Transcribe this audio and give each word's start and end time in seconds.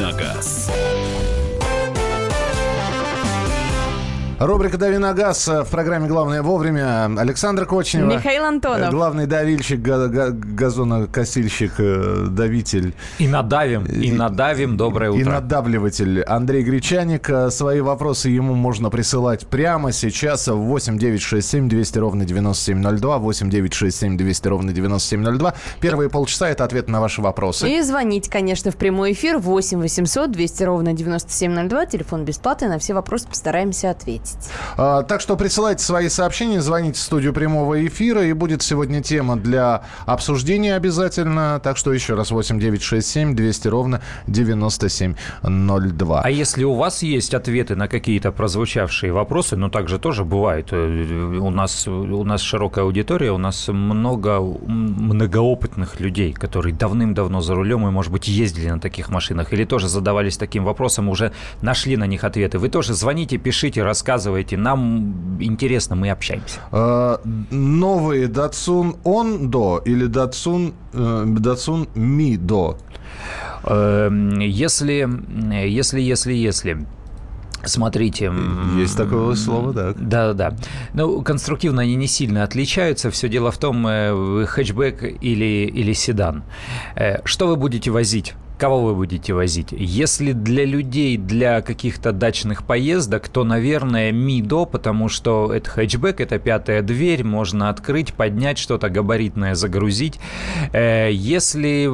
на 0.00 0.12
газ». 0.12 0.70
Рубрика 4.40 4.78
«Дави 4.78 4.96
на 4.96 5.12
газ» 5.12 5.46
в 5.48 5.66
программе 5.70 6.08
«Главное 6.08 6.40
вовремя». 6.40 7.04
Александр 7.20 7.66
Кочнева. 7.66 8.06
Михаил 8.10 8.44
Антонов. 8.44 8.90
Главный 8.90 9.26
давильщик, 9.26 9.82
га- 9.82 10.08
га- 10.08 10.30
газонокосильщик, 10.30 11.72
э, 11.76 12.26
давитель. 12.30 12.94
И 13.18 13.28
надавим, 13.28 13.84
и 13.84 14.10
надавим. 14.12 14.78
Доброе 14.78 15.10
И 15.12 15.20
утро. 15.20 15.32
надавливатель 15.32 16.22
Андрей 16.22 16.62
Гречаник. 16.62 17.28
Э, 17.28 17.50
Свои 17.50 17.82
вопросы 17.82 18.30
ему 18.30 18.54
можно 18.54 18.88
присылать 18.88 19.46
прямо 19.46 19.92
сейчас 19.92 20.48
в 20.48 20.56
8 20.56 20.96
967 20.96 21.68
200 21.68 21.98
ровно 21.98 22.24
9702, 22.24 23.18
8 23.18 23.50
967 23.50 24.16
200 24.16 24.48
ровно 24.48 24.72
9702. 24.72 25.52
Первые 25.82 26.08
полчаса– 26.08 26.48
это 26.50 26.64
ответ 26.64 26.88
на 26.88 27.02
ваши 27.02 27.20
вопросы. 27.20 27.68
И 27.70 27.82
звонить, 27.82 28.30
конечно, 28.30 28.70
в 28.70 28.76
прямой 28.76 29.12
эфир 29.12 29.36
8 29.36 29.80
800 29.82 30.30
200 30.32 30.62
ровно 30.62 30.94
9702. 30.94 31.84
Телефон 31.84 32.24
бесплатный, 32.24 32.68
на 32.68 32.78
все 32.78 32.94
вопросы 32.94 33.28
постараемся 33.28 33.90
ответить. 33.90 34.29
А, 34.76 35.02
Так 35.02 35.20
что 35.20 35.36
присылайте 35.36 35.84
свои 35.84 36.08
сообщения, 36.08 36.60
звоните 36.60 36.98
в 36.98 37.02
студию 37.02 37.32
прямого 37.32 37.86
эфира, 37.86 38.24
и 38.24 38.32
будет 38.32 38.62
сегодня 38.62 39.02
тема 39.02 39.36
для 39.36 39.82
обсуждения 40.06 40.74
обязательно. 40.76 41.60
Так 41.62 41.76
что 41.76 41.92
еще 41.92 42.14
раз 42.14 42.30
8967 42.30 43.34
200 43.34 43.68
ровно 43.68 44.00
9702. 44.26 46.20
А 46.22 46.30
если 46.30 46.64
у 46.64 46.74
вас 46.74 47.02
есть 47.02 47.34
ответы 47.34 47.76
на 47.76 47.88
какие-то 47.88 48.32
прозвучавшие 48.32 49.12
вопросы, 49.12 49.56
ну 49.56 49.68
так 49.68 49.88
же 49.88 49.98
тоже 49.98 50.24
бывает. 50.24 50.68
Э, 50.72 51.38
У 51.40 51.50
нас, 51.50 51.86
у 51.88 52.24
нас 52.24 52.40
широкая 52.40 52.84
аудитория, 52.84 53.32
у 53.32 53.38
нас 53.38 53.68
много 53.68 54.40
многоопытных 54.40 56.00
людей, 56.00 56.32
которые 56.32 56.74
давным-давно 56.74 57.40
за 57.40 57.54
рулем 57.54 57.86
и, 57.88 57.90
может 57.90 58.12
быть, 58.12 58.28
ездили 58.28 58.70
на 58.70 58.80
таких 58.80 59.10
машинах, 59.10 59.52
или 59.52 59.64
тоже 59.64 59.88
задавались 59.88 60.36
таким 60.36 60.64
вопросом, 60.64 61.08
уже 61.08 61.32
нашли 61.62 61.96
на 61.96 62.06
них 62.06 62.24
ответы. 62.24 62.58
Вы 62.58 62.68
тоже 62.68 62.94
звоните, 62.94 63.38
пишите, 63.38 63.82
рассказывайте. 63.82 64.19
Нам 64.56 65.36
интересно, 65.40 65.96
мы 65.96 66.10
общаемся. 66.10 66.58
А, 66.72 67.20
Новые 67.50 68.26
Datsun 68.28 68.96
Ondo 69.04 69.82
или 69.84 70.06
э, 70.06 71.24
Datsun 71.38 71.88
Mido? 71.94 72.76
Эм, 73.64 74.38
Если, 74.40 75.08
если, 75.66 76.00
если, 76.00 76.32
если... 76.32 76.86
Смотрите. 77.64 78.32
Есть 78.76 78.96
такое 78.96 79.34
слово, 79.34 79.72
да. 79.74 79.94
Да, 79.94 80.32
да. 80.32 80.56
Ну, 80.94 81.20
конструктивно 81.22 81.82
они 81.82 81.94
не 81.94 82.06
сильно 82.06 82.42
отличаются. 82.42 83.10
Все 83.10 83.28
дело 83.28 83.50
в 83.50 83.58
том, 83.58 83.86
э, 83.86 84.46
хэтчбэк 84.46 85.02
или, 85.20 85.66
или 85.66 85.92
седан. 85.92 86.42
Э, 86.96 87.18
Что 87.24 87.48
вы 87.48 87.56
будете 87.56 87.90
возить? 87.90 88.34
Кого 88.60 88.82
вы 88.82 88.94
будете 88.94 89.32
возить? 89.32 89.68
Если 89.72 90.32
для 90.32 90.66
людей, 90.66 91.16
для 91.16 91.62
каких-то 91.62 92.12
дачных 92.12 92.62
поездок, 92.62 93.30
то, 93.30 93.42
наверное, 93.42 94.12
Мидо, 94.12 94.66
потому 94.66 95.08
что 95.08 95.50
это 95.50 95.70
хэтчбэк, 95.70 96.20
это 96.20 96.38
пятая 96.38 96.82
дверь, 96.82 97.24
можно 97.24 97.70
открыть, 97.70 98.12
поднять 98.12 98.58
что-то 98.58 98.90
габаритное, 98.90 99.54
загрузить. 99.54 100.20
Э, 100.74 101.08
Если 101.10 101.88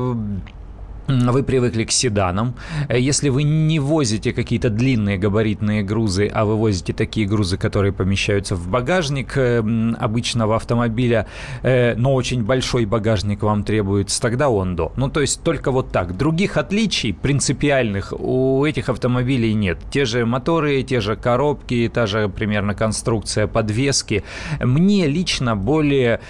вы 1.09 1.43
привыкли 1.43 1.85
к 1.85 1.91
седанам. 1.91 2.55
Э, 2.89 2.99
Если 2.99 3.29
вы 3.29 3.43
не 3.43 3.79
возите 3.79 4.33
какие-то 4.33 4.71
длинные 4.71 5.19
габаритные 5.19 5.83
грузы, 5.83 6.31
а 6.33 6.45
вы 6.45 6.57
возите 6.57 6.93
такие 6.93 7.27
грузы, 7.27 7.57
которые 7.57 7.93
помещаются 7.93 8.57
в 8.57 8.69
багажник 8.69 9.37
э, 9.37 9.63
обычного 9.99 10.57
автомобиля, 10.57 11.27
э, 11.63 11.95
но 11.97 12.15
очень 12.15 12.43
большой 12.43 12.85
багажник 12.87 13.43
вам 13.43 13.63
требуется, 13.63 14.21
тогда 14.21 14.49
Ондо. 14.49 14.93
Ну, 14.97 15.09
то 15.09 15.21
есть 15.21 15.43
только 15.43 15.71
вот 15.71 15.93
так. 15.93 16.17
Других 16.17 16.57
отличий 16.57 17.13
принципиальных 17.13 18.13
у 18.19 18.65
этих 18.65 18.89
автомобилей 18.89 19.55
нет. 19.55 19.79
Те 19.91 20.05
же 20.05 20.27
моторы, 20.27 20.83
те 20.83 21.01
же 21.01 21.17
коробки, 21.17 21.91
та 21.93 22.07
же 22.07 22.29
примерно 22.29 22.75
конструкция 22.75 23.47
подвески. 23.47 24.25
Мне 24.61 25.07
лично 25.07 25.57
более 25.57 26.21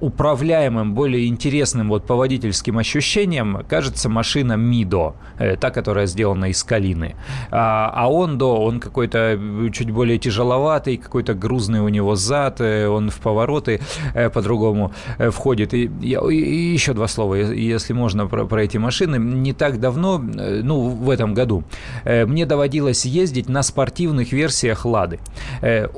управляемым, 0.00 0.94
более 0.94 1.26
интересным 1.26 1.88
вот 1.88 2.06
по 2.06 2.14
водительским 2.16 2.78
ощущениям 2.78 3.64
кажется 3.68 3.95
машина 4.04 4.56
Мидо, 4.56 5.14
э, 5.38 5.56
та, 5.56 5.70
которая 5.70 6.06
сделана 6.06 6.46
из 6.50 6.62
калины. 6.62 7.14
А, 7.50 7.90
а 7.94 8.08
Ондо, 8.08 8.46
он 8.60 8.80
какой-то 8.80 9.38
чуть 9.72 9.90
более 9.90 10.18
тяжеловатый, 10.18 10.96
какой-то 10.96 11.34
грузный 11.34 11.80
у 11.80 11.88
него 11.88 12.14
зад, 12.16 12.60
э, 12.60 12.86
он 12.88 13.10
в 13.10 13.18
повороты 13.20 13.80
э, 14.14 14.30
по-другому 14.30 14.92
входит. 15.30 15.74
И, 15.74 15.90
и- 16.02 16.16
и 16.16 16.72
еще 16.72 16.92
два 16.92 17.08
слова, 17.08 17.34
если 17.34 17.92
можно, 17.94 18.26
про, 18.26 18.44
про 18.46 18.62
эти 18.62 18.78
машины. 18.78 19.16
Не 19.18 19.52
так 19.52 19.80
давно, 19.80 20.18
ну, 20.18 20.88
в 20.88 21.10
этом 21.10 21.34
году, 21.34 21.64
мне 22.04 22.46
доводилось 22.46 23.04
ездить 23.06 23.48
на 23.48 23.62
спортивных 23.62 24.32
версиях 24.32 24.84
Лады. 24.84 25.18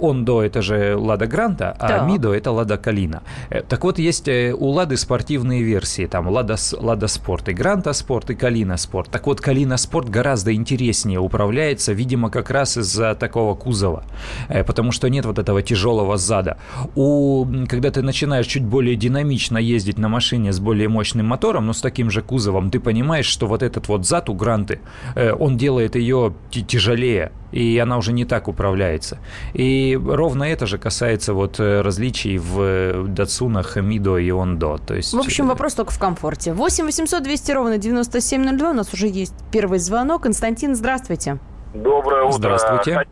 Ондо 0.01 0.43
это 0.43 0.63
же 0.63 0.97
Лада 0.97 1.27
Гранта, 1.27 1.77
а 1.79 1.89
Так. 1.89 2.09
Мидо 2.09 2.33
это 2.33 2.51
Лада 2.53 2.77
Калина. 2.77 3.23
Так 3.69 3.85
вот, 3.85 3.99
есть 3.99 4.29
у 4.29 4.67
Лады 4.69 4.97
спортивные 4.97 5.63
версии, 5.63 6.07
там 6.07 6.29
Лада 6.29 7.07
Спорт 7.09 7.49
и 7.49 7.53
Гранта 7.53 7.88
Спорт 7.93 8.31
и 8.31 8.35
Калина 8.35 8.77
Спорт. 8.77 9.11
Так 9.11 9.27
вот, 9.27 9.41
Калина 9.41 9.77
Спорт 9.77 10.09
гораздо 10.09 10.55
интереснее 10.55 11.19
управляется, 11.19 11.93
видимо, 11.93 12.31
как 12.31 12.51
раз 12.51 12.77
из-за 12.77 13.15
такого 13.15 13.55
кузова, 13.55 14.05
Э, 14.49 14.65
потому 14.65 14.93
что 14.93 15.09
нет 15.09 15.25
вот 15.25 15.39
этого 15.39 15.63
тяжелого 15.63 16.17
зада. 16.17 16.57
У, 16.95 17.47
когда 17.69 17.91
ты 17.91 18.03
начинаешь 18.03 18.47
чуть 18.47 18.65
более 18.65 18.97
динамично 18.97 19.59
ездить 19.59 19.99
на 19.99 20.09
машине 20.09 20.53
с 20.53 20.61
более 20.61 20.89
мощным 20.89 21.27
мотором, 21.27 21.67
но 21.67 21.73
с 21.73 21.81
таким 21.81 22.11
же 22.11 22.23
кузовом, 22.23 22.71
ты 22.71 22.81
понимаешь, 22.81 23.27
что 23.27 23.47
вот 23.47 23.63
этот 23.63 23.89
вот 23.89 24.07
зад 24.07 24.29
у 24.29 24.35
Гранты, 24.35 24.81
э, 25.15 25.33
он 25.33 25.57
делает 25.57 25.97
ее 25.97 26.35
тяжелее, 26.51 27.33
и 27.53 27.79
она 27.79 27.97
уже 27.99 28.13
не 28.13 28.25
так 28.25 28.49
управляется. 28.49 29.19
И 29.55 29.99
ровно 30.03 30.45
это 30.45 30.67
же 30.67 30.79
касается 30.79 31.33
вот 31.35 31.61
э, 31.61 31.81
различий 31.81 32.39
в 32.39 32.61
э, 32.61 33.05
Датсунах 33.09 33.77
Мидо 33.77 34.19
и 34.19 34.31
Ондо. 34.31 34.79
То 34.79 34.95
есть, 34.95 35.13
В 35.15 35.19
общем, 35.19 35.47
э, 35.47 35.49
вопрос 35.49 35.75
только 35.75 35.93
в 35.93 35.99
комфорте. 35.99 36.53
8 36.53 36.85
800 36.85 37.23
200 37.23 37.53
ровно 37.53 37.79
9702. 37.79 38.71
У 38.71 38.75
нас 38.75 38.93
уже 38.93 39.07
есть 39.09 39.35
первый 39.51 39.79
звонок. 39.79 40.23
Константин, 40.23 40.75
здравствуйте. 40.75 41.39
Доброе 41.75 42.23
утро. 42.25 42.33
Здравствуйте. 42.33 42.93
Хот- 42.95 43.09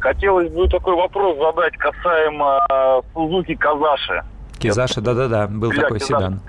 Хотелось 0.00 0.52
бы 0.52 0.68
такой 0.68 0.94
вопрос 0.96 1.38
задать 1.38 1.74
касаемо 1.78 3.02
Сузуки 3.14 3.54
Казаши. 3.54 4.22
Кизаша, 4.58 5.00
да-да-да, 5.00 5.46
был 5.46 5.70
Бля, 5.70 5.82
такой 5.82 5.98
Кизаш. 5.98 6.08
седан. 6.08 6.40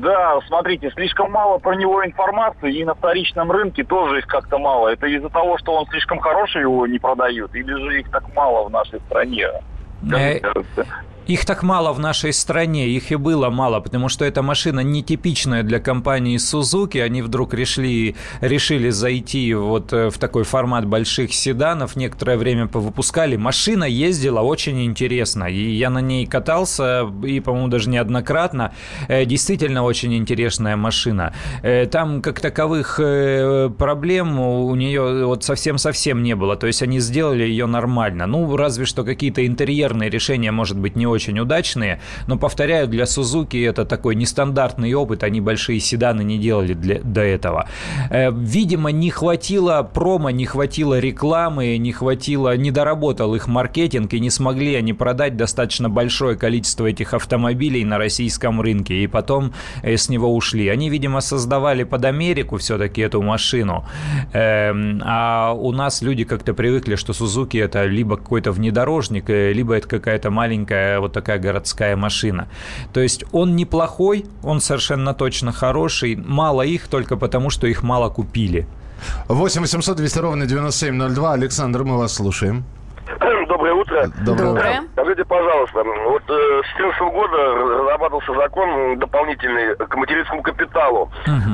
Да, 0.00 0.38
смотрите, 0.46 0.90
слишком 0.90 1.32
мало 1.32 1.58
про 1.58 1.74
него 1.74 2.04
информации, 2.04 2.72
и 2.72 2.84
на 2.84 2.94
вторичном 2.94 3.50
рынке 3.50 3.84
тоже 3.84 4.18
их 4.18 4.26
как-то 4.26 4.58
мало. 4.58 4.88
Это 4.88 5.06
из-за 5.06 5.28
того, 5.28 5.58
что 5.58 5.74
он 5.74 5.86
слишком 5.86 6.20
хороший, 6.20 6.62
его 6.62 6.86
не 6.86 6.98
продают, 6.98 7.54
или 7.54 7.72
же 7.72 8.00
их 8.00 8.10
так 8.10 8.22
мало 8.34 8.68
в 8.68 8.70
нашей 8.70 9.00
стране? 9.00 9.46
Э, 10.12 10.38
Скажите. 10.38 10.86
Их 11.28 11.44
так 11.44 11.62
мало 11.62 11.92
в 11.92 11.98
нашей 12.00 12.32
стране, 12.32 12.88
их 12.88 13.12
и 13.12 13.16
было 13.16 13.50
мало, 13.50 13.80
потому 13.80 14.08
что 14.08 14.24
эта 14.24 14.40
машина 14.40 14.80
нетипичная 14.80 15.62
для 15.62 15.78
компании 15.78 16.38
Suzuki. 16.38 17.02
Они 17.02 17.20
вдруг 17.20 17.52
решили, 17.52 18.16
решили 18.40 18.88
зайти 18.88 19.52
вот 19.52 19.92
э, 19.92 20.08
в 20.08 20.16
такой 20.16 20.44
формат 20.44 20.86
больших 20.86 21.34
седанов. 21.34 21.96
Некоторое 21.96 22.38
время 22.38 22.66
повыпускали. 22.66 23.36
Машина 23.36 23.84
ездила 23.84 24.40
очень 24.40 24.86
интересно. 24.86 25.44
И 25.44 25.72
я 25.72 25.90
на 25.90 25.98
ней 25.98 26.24
катался, 26.24 27.06
и, 27.22 27.40
по-моему, 27.40 27.68
даже 27.68 27.90
неоднократно. 27.90 28.72
Э, 29.08 29.26
Действительно 29.26 29.82
очень 29.82 30.14
интересная 30.16 30.76
машина. 30.76 31.34
Э, 31.62 31.84
Там, 31.84 32.22
как 32.22 32.40
таковых 32.40 32.96
проблем 33.76 34.40
у 34.40 34.74
нее 34.74 35.26
вот 35.26 35.44
совсем-совсем 35.44 36.22
не 36.22 36.34
было. 36.34 36.56
То 36.56 36.66
есть 36.66 36.82
они 36.82 37.00
сделали 37.00 37.42
ее 37.42 37.66
нормально. 37.66 38.26
Ну, 38.26 38.56
разве 38.56 38.86
что 38.86 39.04
какие-то 39.04 39.46
интерьерные 39.46 40.08
решения, 40.08 40.52
может 40.52 40.78
быть, 40.78 40.96
не 40.96 41.06
очень 41.06 41.17
удачные. 41.40 42.00
Но, 42.26 42.38
повторяю, 42.38 42.88
для 42.88 43.06
Сузуки 43.06 43.56
это 43.62 43.84
такой 43.84 44.14
нестандартный 44.14 44.92
опыт. 44.94 45.22
Они 45.22 45.40
большие 45.40 45.80
седаны 45.80 46.22
не 46.22 46.38
делали 46.38 46.74
для, 46.74 47.00
до 47.00 47.20
этого. 47.20 47.68
Э, 48.10 48.30
Видимо, 48.30 48.90
не 48.90 49.10
хватило 49.10 49.82
промо, 49.82 50.30
не 50.30 50.46
хватило 50.46 50.98
рекламы, 50.98 51.76
не 51.78 51.92
хватило, 51.92 52.56
не 52.56 52.70
доработал 52.70 53.34
их 53.34 53.48
маркетинг, 53.48 54.14
и 54.14 54.20
не 54.20 54.30
смогли 54.30 54.74
они 54.74 54.92
продать 54.92 55.36
достаточно 55.36 55.88
большое 55.88 56.36
количество 56.36 56.86
этих 56.86 57.14
автомобилей 57.14 57.84
на 57.84 57.98
российском 57.98 58.60
рынке. 58.60 58.94
И 59.02 59.06
потом 59.06 59.52
э, 59.82 59.96
с 59.96 60.08
него 60.08 60.34
ушли. 60.34 60.68
Они, 60.68 60.90
видимо, 60.90 61.20
создавали 61.20 61.84
под 61.84 62.04
Америку 62.04 62.56
все-таки 62.56 63.02
эту 63.02 63.22
машину. 63.22 63.84
Эм, 64.32 65.02
А 65.04 65.52
у 65.52 65.72
нас 65.72 66.02
люди 66.02 66.24
как-то 66.24 66.54
привыкли, 66.54 66.96
что 66.96 67.12
Сузуки 67.12 67.56
это 67.56 67.84
либо 67.86 68.16
какой-то 68.16 68.52
внедорожник, 68.52 69.30
э, 69.30 69.52
либо 69.52 69.74
это 69.74 69.88
какая-то 69.88 70.30
маленькая 70.30 71.00
такая 71.08 71.38
городская 71.38 71.96
машина. 71.96 72.48
То 72.92 73.00
есть 73.00 73.24
он 73.32 73.56
неплохой, 73.56 74.26
он 74.42 74.60
совершенно 74.60 75.14
точно 75.14 75.52
хороший. 75.52 76.16
Мало 76.16 76.62
их 76.62 76.88
только 76.88 77.16
потому, 77.16 77.50
что 77.50 77.66
их 77.66 77.82
мало 77.82 78.10
купили. 78.10 78.66
8 79.28 79.60
800 79.62 79.96
200 79.96 80.18
ровно 80.18 80.46
9702. 80.46 81.32
Александр, 81.32 81.84
мы 81.84 81.98
вас 81.98 82.14
слушаем. 82.14 82.64
Доброе 83.58 83.74
утро. 83.74 84.06
Доброе. 84.24 84.82
Скажите, 84.92 85.24
пожалуйста, 85.24 85.82
вот 85.82 86.22
э, 86.28 86.62
с 86.62 86.76
2014 86.78 87.00
года 87.00 87.36
разрабатывался 87.36 88.34
закон 88.34 88.98
дополнительный 88.98 89.74
к 89.76 89.96
материнскому 89.96 90.42
капиталу. 90.42 91.10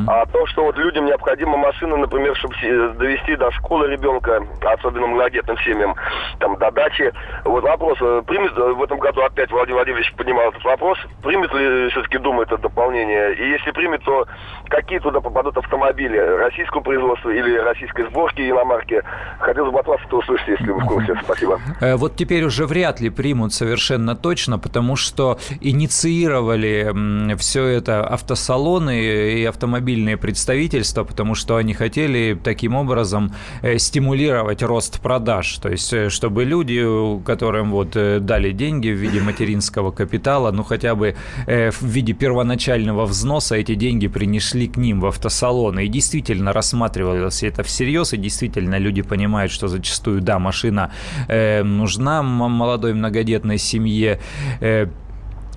О 0.06 0.26
том, 0.26 0.46
что 0.46 0.64
вот 0.64 0.76
людям 0.76 1.06
необходима 1.06 1.56
машина, 1.56 1.96
например, 1.96 2.36
чтобы 2.36 2.54
довести 2.98 3.36
до 3.36 3.50
школы 3.52 3.88
ребенка, 3.88 4.42
особенно 4.62 5.06
многодетным 5.06 5.56
семьям, 5.58 5.94
там, 6.40 6.58
до 6.58 6.70
дачи. 6.70 7.12
Вот 7.44 7.64
вопрос, 7.64 7.96
э, 8.00 8.22
примет 8.26 8.52
э, 8.56 8.72
в 8.72 8.82
этом 8.82 8.98
году 8.98 9.22
опять 9.22 9.50
Владимир 9.50 9.76
Владимирович 9.76 10.12
поднимал 10.14 10.50
этот 10.50 10.64
вопрос, 10.64 10.98
примет 11.22 11.52
ли 11.54 11.88
все-таки 11.90 12.18
Дума 12.18 12.42
это 12.42 12.58
дополнение? 12.58 13.34
И 13.34 13.50
если 13.50 13.70
примет, 13.70 14.04
то 14.04 14.26
какие 14.68 14.98
туда 14.98 15.20
попадут 15.20 15.56
автомобили? 15.56 16.18
Российского 16.18 16.80
производства 16.80 17.30
или 17.30 17.56
российской 17.56 18.04
сборки 18.10 18.42
иномарки? 18.48 19.02
Хотелось 19.40 19.72
бы 19.72 19.80
от 19.80 19.86
вас 19.86 20.00
это 20.06 20.16
услышать, 20.16 20.48
если 20.48 20.70
вы 20.70 20.80
в 20.80 20.86
курсе. 20.86 21.14
Спасибо. 21.24 21.58
Э, 22.04 22.14
вот 22.14 22.16
теперь 22.16 22.44
уже 22.44 22.66
вряд 22.66 23.00
ли 23.00 23.10
примут 23.10 23.52
совершенно 23.52 24.14
точно, 24.14 24.58
потому 24.58 24.96
что 24.96 25.38
инициировали 25.62 27.36
все 27.36 27.64
это 27.64 28.06
автосалоны 28.06 29.40
и 29.40 29.44
автомобильные 29.44 30.16
представительства, 30.16 31.04
потому 31.04 31.34
что 31.34 31.56
они 31.56 31.74
хотели 31.74 32.38
таким 32.44 32.74
образом 32.74 33.32
э, 33.62 33.78
стимулировать 33.78 34.62
рост 34.62 35.00
продаж. 35.00 35.58
То 35.58 35.70
есть, 35.70 35.92
э, 35.92 36.10
чтобы 36.10 36.44
люди, 36.44 36.84
которым 37.24 37.70
вот 37.70 37.96
дали 38.26 38.52
деньги 38.52 38.90
в 38.90 38.96
виде 38.96 39.20
материнского 39.20 39.90
капитала, 39.90 40.52
ну 40.52 40.62
хотя 40.62 40.94
бы 40.94 41.14
в 41.46 41.82
виде 41.82 42.12
первоначального 42.12 43.06
взноса 43.06 43.56
эти 43.56 43.74
деньги 43.74 44.08
принесли 44.08 44.68
к 44.68 44.76
ним 44.76 45.00
в 45.00 45.06
автосалоны. 45.06 45.86
И 45.86 45.88
действительно 45.88 46.52
рассматривалось 46.52 47.42
это 47.42 47.62
всерьез, 47.62 48.12
и 48.12 48.16
действительно 48.16 48.78
люди 48.78 49.02
понимают, 49.02 49.52
что 49.52 49.68
зачастую, 49.68 50.20
да, 50.20 50.38
машина 50.38 50.90
э, 51.28 51.62
нужна 51.84 52.22
молодой 52.22 52.94
многодетной 52.94 53.58
семье. 53.58 54.19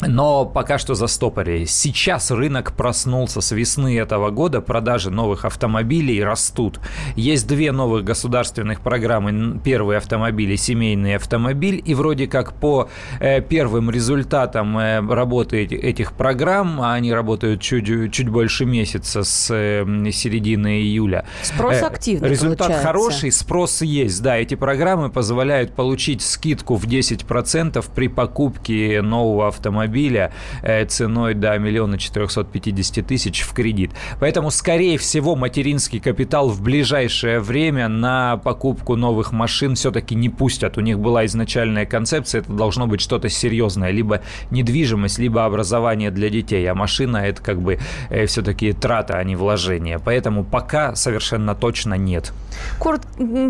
Э, 0.01 0.07
но 0.07 0.45
пока 0.45 0.77
что 0.77 0.95
застопорили. 0.95 1.65
Сейчас 1.65 2.31
рынок 2.31 2.73
проснулся 2.73 3.41
с 3.41 3.51
весны 3.51 3.97
этого 3.97 4.29
года, 4.29 4.61
продажи 4.61 5.09
новых 5.09 5.45
автомобилей 5.45 6.23
растут. 6.23 6.79
Есть 7.15 7.47
две 7.47 7.71
новых 7.71 8.03
государственных 8.03 8.81
программы. 8.81 9.59
Первый 9.63 9.97
автомобиль 9.97 10.51
и 10.51 10.57
семейный 10.57 11.15
автомобиль. 11.15 11.81
И 11.85 11.93
вроде 11.93 12.27
как 12.27 12.53
по 12.53 12.89
э, 13.19 13.41
первым 13.41 13.89
результатам 13.89 14.77
э, 14.77 15.01
работы 15.01 15.63
этих 15.63 16.13
программ, 16.13 16.81
а 16.81 16.93
они 16.93 17.13
работают 17.13 17.61
чуть, 17.61 18.11
чуть 18.11 18.29
больше 18.29 18.65
месяца 18.65 19.23
с 19.23 19.53
э, 19.53 19.85
середины 20.11 20.81
июля. 20.81 21.25
Спрос 21.41 21.81
активный 21.81 22.29
Результат 22.29 22.59
получается. 22.59 22.87
хороший, 22.87 23.31
спрос 23.31 23.81
есть. 23.81 24.21
Да, 24.21 24.37
эти 24.37 24.55
программы 24.55 25.09
позволяют 25.09 25.73
получить 25.73 26.21
скидку 26.21 26.75
в 26.75 26.85
10% 26.85 27.83
при 27.93 28.07
покупке 28.07 29.01
нового 29.01 29.47
автомобиля 29.47 29.86
автомобиля 29.87 30.31
э, 30.61 30.85
ценой 30.85 31.33
до 31.33 31.57
миллиона 31.57 31.97
450 31.97 33.05
тысяч 33.05 33.41
в 33.41 33.53
кредит. 33.53 33.91
Поэтому, 34.19 34.51
скорее 34.51 34.97
всего, 34.97 35.35
материнский 35.35 35.99
капитал 35.99 36.49
в 36.49 36.61
ближайшее 36.61 37.39
время 37.39 37.87
на 37.87 38.37
покупку 38.37 38.95
новых 38.95 39.31
машин 39.31 39.75
все-таки 39.75 40.15
не 40.15 40.29
пустят. 40.29 40.77
У 40.77 40.81
них 40.81 40.99
была 40.99 41.25
изначальная 41.25 41.85
концепция, 41.85 42.41
это 42.41 42.51
должно 42.51 42.87
быть 42.87 43.01
что-то 43.01 43.29
серьезное, 43.29 43.91
либо 43.91 44.21
недвижимость, 44.51 45.19
либо 45.19 45.45
образование 45.45 46.11
для 46.11 46.29
детей, 46.29 46.65
а 46.69 46.75
машина 46.75 47.17
это 47.17 47.41
как 47.41 47.61
бы 47.61 47.79
э, 48.09 48.25
все-таки 48.25 48.73
трата, 48.73 49.17
а 49.17 49.23
не 49.23 49.35
вложение. 49.35 49.99
Поэтому 49.99 50.43
пока 50.43 50.95
совершенно 50.95 51.55
точно 51.55 51.95
нет. 51.95 52.33
Корот, 52.79 53.01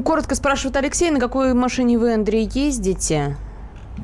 коротко 0.03 0.35
спрашивает 0.35 0.77
Алексей, 0.77 1.09
на 1.11 1.19
какой 1.19 1.53
машине 1.53 1.97
вы, 1.97 2.13
Андрей, 2.13 2.49
ездите? 2.53 3.37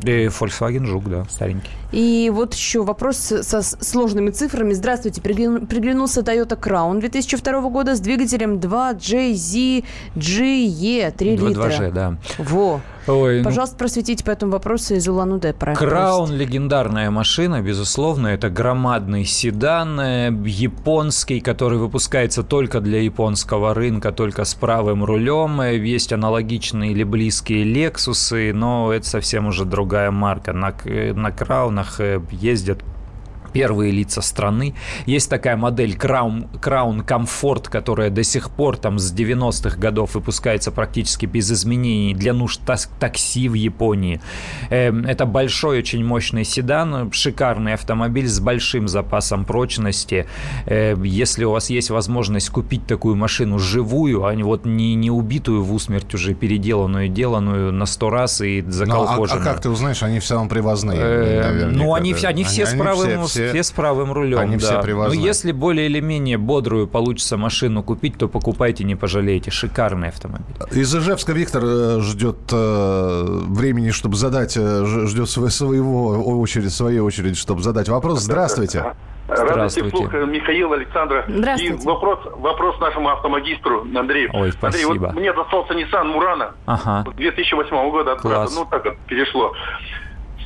И 0.02 0.28
Volkswagen 0.28 0.86
Жук, 0.86 1.10
да, 1.10 1.26
старенький. 1.30 1.70
И 1.92 2.32
вот 2.34 2.54
еще 2.56 2.84
вопрос 2.84 3.18
со 3.18 3.62
сложными 3.62 4.32
цифрами. 4.32 4.74
Здравствуйте, 4.74 5.22
приглянулся 5.22 6.22
Toyota 6.22 6.60
Crown 6.60 7.00
2002 7.00 7.62
года 7.70 7.96
с 7.96 8.00
двигателем 8.00 8.56
2JZGE 8.56 9.84
3 10.16 11.38
литра. 11.38 11.70
2G, 11.70 11.92
да. 11.92 12.18
Во. 12.40 12.82
Ой, 13.08 13.40
ну 13.40 13.44
Пожалуйста, 13.44 13.76
ну... 13.76 13.80
просветите 13.80 14.24
по 14.24 14.32
этому 14.32 14.52
вопросу 14.54 14.96
из 14.96 15.08
Улан-Удэ. 15.08 15.54
Краун– 15.54 16.32
легендарная 16.34 17.10
машина, 17.12 17.62
безусловно. 17.62 18.28
Это 18.28 18.50
громадный 18.50 19.26
седан 19.26 20.00
э, 20.00 20.32
японский, 20.46 21.42
который 21.42 21.78
выпускается 21.78 22.44
только 22.44 22.80
для 22.80 23.02
японского 23.02 23.74
рынка, 23.74 24.12
только 24.12 24.46
с 24.46 24.54
правым 24.54 25.04
рулем. 25.04 25.60
Э, 25.62 25.78
есть 25.78 26.14
аналогичные 26.14 26.92
или 26.92 27.04
близкие 27.04 27.64
Лексусы, 27.64 28.54
но 28.54 28.94
это 28.94 29.06
совсем 29.06 29.48
уже 29.48 29.66
другая 29.66 30.12
марка. 30.12 30.54
На, 30.54 30.74
э, 30.86 31.14
на 31.14 31.32
Краунах 31.32 32.00
ездят 32.32 32.84
первые 33.54 33.92
лица 33.92 34.22
страны. 34.22 34.74
Есть 35.06 35.30
такая 35.30 35.56
модель 35.56 35.96
Crown, 35.96 36.48
Crown 36.60 37.06
Comfort, 37.06 37.70
которая 37.70 38.10
до 38.10 38.24
сих 38.24 38.50
пор 38.50 38.78
там 38.78 39.00
с 39.00 39.14
90-х 39.14 39.78
годов 39.78 40.16
выпускается 40.16 40.72
практически 40.72 41.26
без 41.26 41.52
изменений 41.52 42.14
для 42.14 42.34
нужд 42.34 42.62
такси 43.00 43.48
в 43.48 43.54
Японии. 43.54 44.20
Эм, 44.70 45.06
это 45.06 45.26
большой, 45.26 45.80
очень 45.80 46.04
мощный 46.04 46.44
седан, 46.44 47.12
шикарный 47.12 47.76
автомобиль 47.76 48.28
с 48.28 48.40
большим 48.40 48.88
запасом 48.88 49.46
прочности. 49.46 50.26
Эм, 50.66 51.04
если 51.04 51.46
у 51.46 51.52
вас 51.52 51.70
есть 51.70 51.92
возможность 51.92 52.50
купить 52.50 52.88
такую 52.88 53.16
машину 53.16 53.60
живую, 53.60 54.26
а 54.26 54.34
не 54.34 54.44
вот 54.44 54.66
не, 54.66 54.96
не 54.96 55.12
убитую 55.12 55.64
в 55.64 55.74
усмерть 55.74 56.14
уже 56.14 56.34
переделанную, 56.34 57.08
деланную 57.08 57.72
на 57.72 57.86
сто 57.86 58.10
раз 58.10 58.42
и 58.42 58.62
заколхоженную. 58.62 59.44
Ну, 59.44 59.50
а, 59.50 59.52
а 59.52 59.54
как 59.54 59.62
ты 59.62 59.70
узнаешь, 59.70 60.02
они 60.02 60.20
все 60.20 60.36
равно 60.36 60.50
привозные? 60.50 61.00
Э, 61.00 61.66
ну, 61.72 61.94
они, 61.94 62.14
они 62.24 62.44
все 62.44 62.64
они 62.64 62.76
с 62.76 62.80
правым 62.80 63.26
все 63.28 63.43
все, 63.43 63.43
с 63.52 63.72
правым 63.72 64.12
рулем. 64.12 64.40
Они 64.40 64.58
да. 64.58 64.66
все 64.66 64.82
привозные. 64.82 65.20
Но 65.20 65.26
если 65.26 65.52
более 65.52 65.88
или 65.88 66.00
менее 66.00 66.38
бодрую 66.38 66.88
получится 66.88 67.38
машину 67.38 67.84
купить, 67.84 68.18
то 68.18 68.28
покупайте, 68.28 68.84
не 68.84 68.96
пожалеете. 68.96 69.52
Шикарный 69.52 70.10
автомобиль. 70.10 70.56
Из 70.72 70.96
Ижевска 70.96 71.34
Виктор 71.34 71.64
э, 71.66 72.00
ждет 72.02 72.38
э, 72.52 73.24
времени, 73.50 73.92
чтобы 73.92 74.16
задать, 74.16 74.58
э, 74.58 74.86
ждет 74.86 75.30
своего 75.30 76.40
очередь, 76.40 76.72
своей 76.72 77.00
очереди, 77.00 77.36
чтобы 77.36 77.62
задать 77.62 77.90
вопрос. 77.90 78.22
Здравствуйте. 78.22 78.94
Здравствуйте. 79.28 79.90
Слух, 79.90 80.14
Михаил, 80.14 80.74
Александра. 80.74 81.26
Здравствуйте. 81.28 81.76
И 81.76 81.86
вопрос, 81.86 82.20
вопрос 82.38 82.80
нашему 82.80 83.10
автомагистру 83.10 83.88
Андрею. 83.96 84.30
Ой, 84.34 84.52
спасибо. 84.52 84.92
Андрей, 84.92 85.08
вот 85.08 85.16
мне 85.16 85.34
достался 85.34 85.74
Nissan 85.74 86.14
Murano 86.14 86.52
ага. 86.66 87.10
2008 87.16 87.92
года. 87.92 88.16
Класс. 88.16 88.54
Ну, 88.56 88.66
так 88.70 88.84
вот 88.86 88.98
перешло 89.08 89.54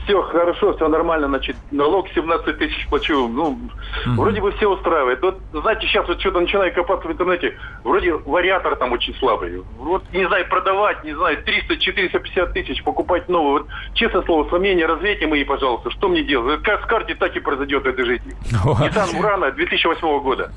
все 0.08 0.22
хорошо, 0.22 0.74
все 0.76 0.88
нормально, 0.88 1.28
значит, 1.28 1.58
налог 1.72 2.08
17 2.16 2.58
тысяч 2.58 2.88
плачу, 2.88 3.28
ну, 3.28 3.44
угу. 3.50 4.22
вроде 4.22 4.42
бы 4.42 4.52
все 4.54 4.68
устраивает. 4.68 5.22
Вот, 5.22 5.40
знаете, 5.52 5.86
сейчас 5.86 6.08
вот 6.08 6.20
что-то 6.20 6.40
начинаю 6.40 6.74
копаться 6.74 7.08
в 7.08 7.12
интернете, 7.12 7.58
вроде 7.84 8.14
вариатор 8.14 8.76
там 8.78 8.94
очень 8.94 9.14
слабый. 9.16 9.62
Вот, 9.78 10.04
не 10.14 10.26
знаю, 10.28 10.48
продавать, 10.50 11.04
не 11.04 11.14
знаю, 11.14 11.38
300-450 11.44 12.54
тысяч, 12.54 12.84
покупать 12.84 13.28
новый. 13.28 13.62
Вот, 13.62 13.68
честное 13.94 14.22
слово, 14.24 14.50
сомнения 14.50 14.86
развейте 14.86 15.28
мои, 15.28 15.44
пожалуйста, 15.44 15.92
что 15.92 16.08
мне 16.08 16.24
делать? 16.24 16.62
Как 16.64 16.84
с 16.84 16.86
карте, 16.86 17.16
так 17.16 17.36
и 17.36 17.40
произойдет 17.40 17.84
в 17.84 17.88
этой 17.88 18.06
жизни. 18.06 18.34
Nissan 18.64 19.14
Murano 19.14 19.52
2008 19.52 20.20
года. 20.22 20.52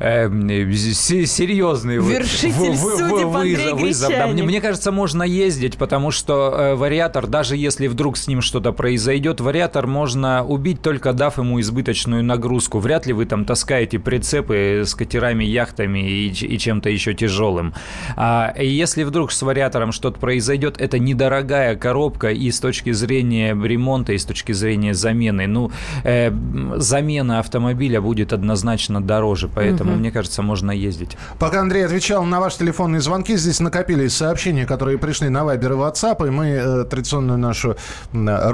Эм, 0.00 0.48
серьезный 0.48 1.96
Вершитель 1.98 2.76
судеб 2.76 4.44
Мне 4.44 4.60
кажется, 4.60 4.90
можно 4.90 5.22
ездить, 5.22 5.78
потому 5.78 6.10
что 6.10 6.54
э, 6.56 6.74
вариатор, 6.74 7.26
даже 7.26 7.56
если 7.56 7.86
вдруг 7.86 8.16
с 8.16 8.26
ним 8.26 8.40
что-то 8.40 8.63
что-то 8.64 8.76
произойдет, 8.76 9.42
вариатор 9.42 9.86
можно 9.86 10.42
убить, 10.42 10.80
только 10.80 11.12
дав 11.12 11.36
ему 11.36 11.60
избыточную 11.60 12.24
нагрузку. 12.24 12.78
Вряд 12.78 13.04
ли 13.04 13.12
вы 13.12 13.26
там 13.26 13.44
таскаете 13.44 13.98
прицепы 13.98 14.84
с 14.86 14.94
катерами, 14.94 15.44
яхтами 15.44 15.98
и, 15.98 16.28
и 16.28 16.58
чем-то 16.58 16.88
еще 16.88 17.12
тяжелым. 17.12 17.74
А 18.16 18.54
если 18.58 19.02
вдруг 19.02 19.32
с 19.32 19.42
вариатором 19.42 19.92
что-то 19.92 20.18
произойдет, 20.18 20.80
это 20.80 20.98
недорогая 20.98 21.76
коробка 21.76 22.30
и 22.30 22.50
с 22.50 22.58
точки 22.58 22.92
зрения 22.92 23.54
ремонта, 23.54 24.14
и 24.14 24.18
с 24.18 24.24
точки 24.24 24.52
зрения 24.52 24.94
замены. 24.94 25.46
Ну, 25.46 25.70
э, 26.04 26.32
замена 26.76 27.40
автомобиля 27.40 28.00
будет 28.00 28.32
однозначно 28.32 29.02
дороже, 29.02 29.50
поэтому, 29.54 29.90
угу. 29.90 29.98
мне 29.98 30.10
кажется, 30.10 30.40
можно 30.40 30.70
ездить. 30.70 31.18
Пока 31.38 31.60
Андрей 31.60 31.84
отвечал 31.84 32.24
на 32.24 32.40
ваши 32.40 32.60
телефонные 32.60 33.02
звонки, 33.02 33.36
здесь 33.36 33.60
накопились 33.60 34.16
сообщения, 34.16 34.64
которые 34.64 34.96
пришли 34.96 35.28
на 35.28 35.44
Вайбер 35.44 35.72
и 35.72 35.76
WhatsApp, 35.76 36.26
и 36.26 36.30
мы 36.30 36.46
э, 36.46 36.84
традиционную 36.84 37.38
нашу 37.38 37.76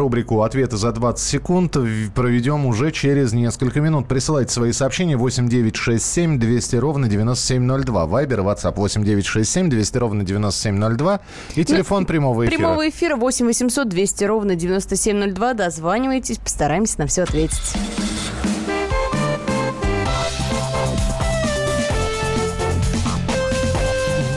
рубрику 0.00 0.42
«Ответы 0.42 0.76
за 0.76 0.92
20 0.92 1.24
секунд» 1.24 1.76
проведем 2.14 2.66
уже 2.66 2.90
через 2.90 3.32
несколько 3.32 3.80
минут. 3.80 4.08
Присылайте 4.08 4.50
свои 4.52 4.72
сообщения 4.72 5.16
8967 5.16 6.38
200 6.38 6.76
ровно 6.76 7.06
9702. 7.06 8.06
Вайбер, 8.06 8.40
WhatsApp 8.40 8.74
8967 8.76 9.68
200 9.68 9.98
ровно 9.98 10.24
9702. 10.24 11.20
И 11.54 11.64
телефон 11.64 12.06
прямого 12.06 12.46
эфира. 12.46 12.56
Прямого 12.56 12.88
эфира 12.88 13.16
8 13.16 13.46
800 13.46 13.88
200 13.88 14.24
ровно 14.24 14.54
9702. 14.54 15.54
Дозванивайтесь, 15.54 16.38
постараемся 16.38 16.98
на 17.00 17.06
все 17.06 17.22
ответить. 17.22 17.76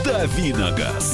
Давиногаз. 0.04 1.13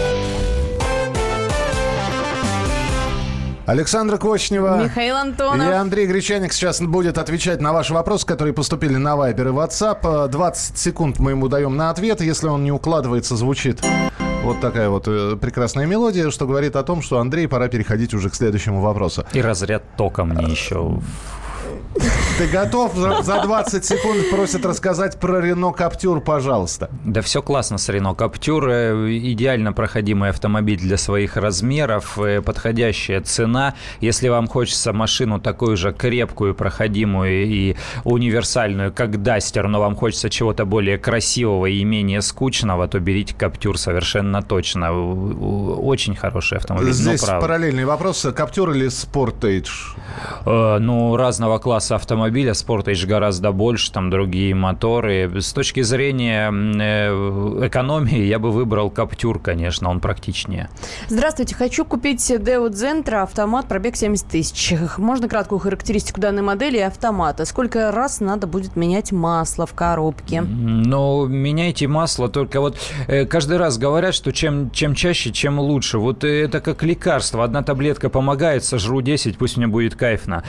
Александра 3.71 4.17
Кочнева. 4.17 4.83
Михаил 4.83 5.15
Антонов. 5.15 5.65
И 5.65 5.71
Андрей 5.71 6.05
Гречаник 6.05 6.51
сейчас 6.51 6.81
будет 6.81 7.17
отвечать 7.17 7.61
на 7.61 7.71
ваши 7.71 7.93
вопросы, 7.93 8.25
которые 8.25 8.53
поступили 8.53 8.97
на 8.97 9.15
Вайбер 9.15 9.47
и 9.47 9.51
WhatsApp. 9.51 10.27
20 10.27 10.77
секунд 10.77 11.19
мы 11.19 11.31
ему 11.31 11.47
даем 11.47 11.77
на 11.77 11.89
ответ. 11.89 12.19
Если 12.19 12.47
он 12.47 12.65
не 12.65 12.71
укладывается, 12.73 13.37
звучит 13.37 13.79
вот 14.43 14.59
такая 14.59 14.89
вот 14.89 15.07
э, 15.07 15.37
прекрасная 15.39 15.85
мелодия, 15.85 16.31
что 16.31 16.47
говорит 16.47 16.75
о 16.75 16.83
том, 16.83 17.01
что 17.01 17.19
Андрей, 17.19 17.47
пора 17.47 17.69
переходить 17.69 18.13
уже 18.13 18.29
к 18.29 18.35
следующему 18.35 18.81
вопросу. 18.81 19.23
И 19.31 19.41
разряд 19.41 19.83
тока 19.95 20.25
мне 20.25 20.51
еще 20.51 20.99
ты 22.37 22.47
готов? 22.47 22.95
За 22.95 23.41
20 23.41 23.85
секунд 23.85 24.29
просят 24.31 24.65
рассказать 24.65 25.19
про 25.19 25.41
Рено 25.41 25.71
Каптюр, 25.71 26.21
пожалуйста. 26.21 26.89
Да 27.03 27.21
все 27.21 27.41
классно 27.41 27.77
с 27.77 27.89
Рено 27.89 28.15
Каптюр. 28.15 28.69
Э, 28.69 29.17
идеально 29.17 29.73
проходимый 29.73 30.29
автомобиль 30.29 30.79
для 30.79 30.97
своих 30.97 31.37
размеров, 31.37 32.17
э, 32.17 32.41
подходящая 32.41 33.21
цена. 33.21 33.75
Если 33.99 34.29
вам 34.29 34.47
хочется 34.47 34.93
машину 34.93 35.39
такую 35.39 35.77
же 35.77 35.91
крепкую, 35.91 36.55
проходимую 36.55 37.45
и 37.45 37.75
универсальную, 38.05 38.93
как 38.93 39.21
Дастер, 39.21 39.67
но 39.67 39.79
вам 39.79 39.95
хочется 39.95 40.29
чего-то 40.29 40.65
более 40.65 40.97
красивого 40.97 41.65
и 41.65 41.83
менее 41.83 42.21
скучного, 42.21 42.87
то 42.87 42.99
берите 42.99 43.35
Каптюр 43.35 43.77
совершенно 43.77 44.41
точно. 44.41 44.91
Очень 44.93 46.15
хороший 46.15 46.57
автомобиль. 46.57 46.93
Здесь 46.93 47.21
параллельный 47.21 47.85
вопрос. 47.85 48.25
Каптюр 48.35 48.71
или 48.71 48.87
Sportage? 48.87 49.69
Э, 50.45 50.77
ну, 50.79 51.17
разного 51.17 51.59
класса 51.59 51.80
автомобиля. 51.89 52.51
Sportage 52.51 53.07
гораздо 53.07 53.51
больше, 53.51 53.91
там 53.91 54.09
другие 54.09 54.53
моторы. 54.53 55.31
С 55.39 55.53
точки 55.53 55.81
зрения 55.81 56.51
э, 56.51 57.67
экономии 57.67 58.23
я 58.23 58.37
бы 58.37 58.51
выбрал 58.51 58.89
Каптюр, 58.91 59.39
конечно, 59.39 59.89
он 59.89 59.99
практичнее. 59.99 60.69
Здравствуйте, 61.07 61.55
хочу 61.55 61.85
купить 61.85 62.29
Deo 62.29 62.69
Zentro 62.69 63.23
автомат, 63.23 63.67
пробег 63.67 63.95
70 63.95 64.27
тысяч. 64.27 64.73
Можно 64.97 65.29
краткую 65.29 65.59
характеристику 65.59 66.19
данной 66.19 66.41
модели 66.41 66.77
и 66.77 66.81
автомата? 66.81 67.45
Сколько 67.45 67.91
раз 67.91 68.19
надо 68.19 68.47
будет 68.47 68.75
менять 68.75 69.11
масло 69.11 69.65
в 69.65 69.73
коробке? 69.73 70.41
Ну, 70.41 71.25
меняйте 71.27 71.87
масло, 71.87 72.29
только 72.29 72.59
вот 72.59 72.77
э, 73.07 73.25
каждый 73.25 73.57
раз 73.57 73.77
говорят, 73.77 74.13
что 74.13 74.31
чем, 74.31 74.71
чем 74.71 74.95
чаще, 74.95 75.31
чем 75.31 75.59
лучше. 75.59 75.97
Вот 75.97 76.23
это 76.23 76.59
как 76.59 76.83
лекарство. 76.83 77.43
Одна 77.43 77.63
таблетка 77.63 78.09
помогает, 78.09 78.63
сожру 78.63 79.01
10, 79.01 79.37
пусть 79.37 79.57
мне 79.57 79.67
будет 79.67 79.95
кайфно. 79.95 80.43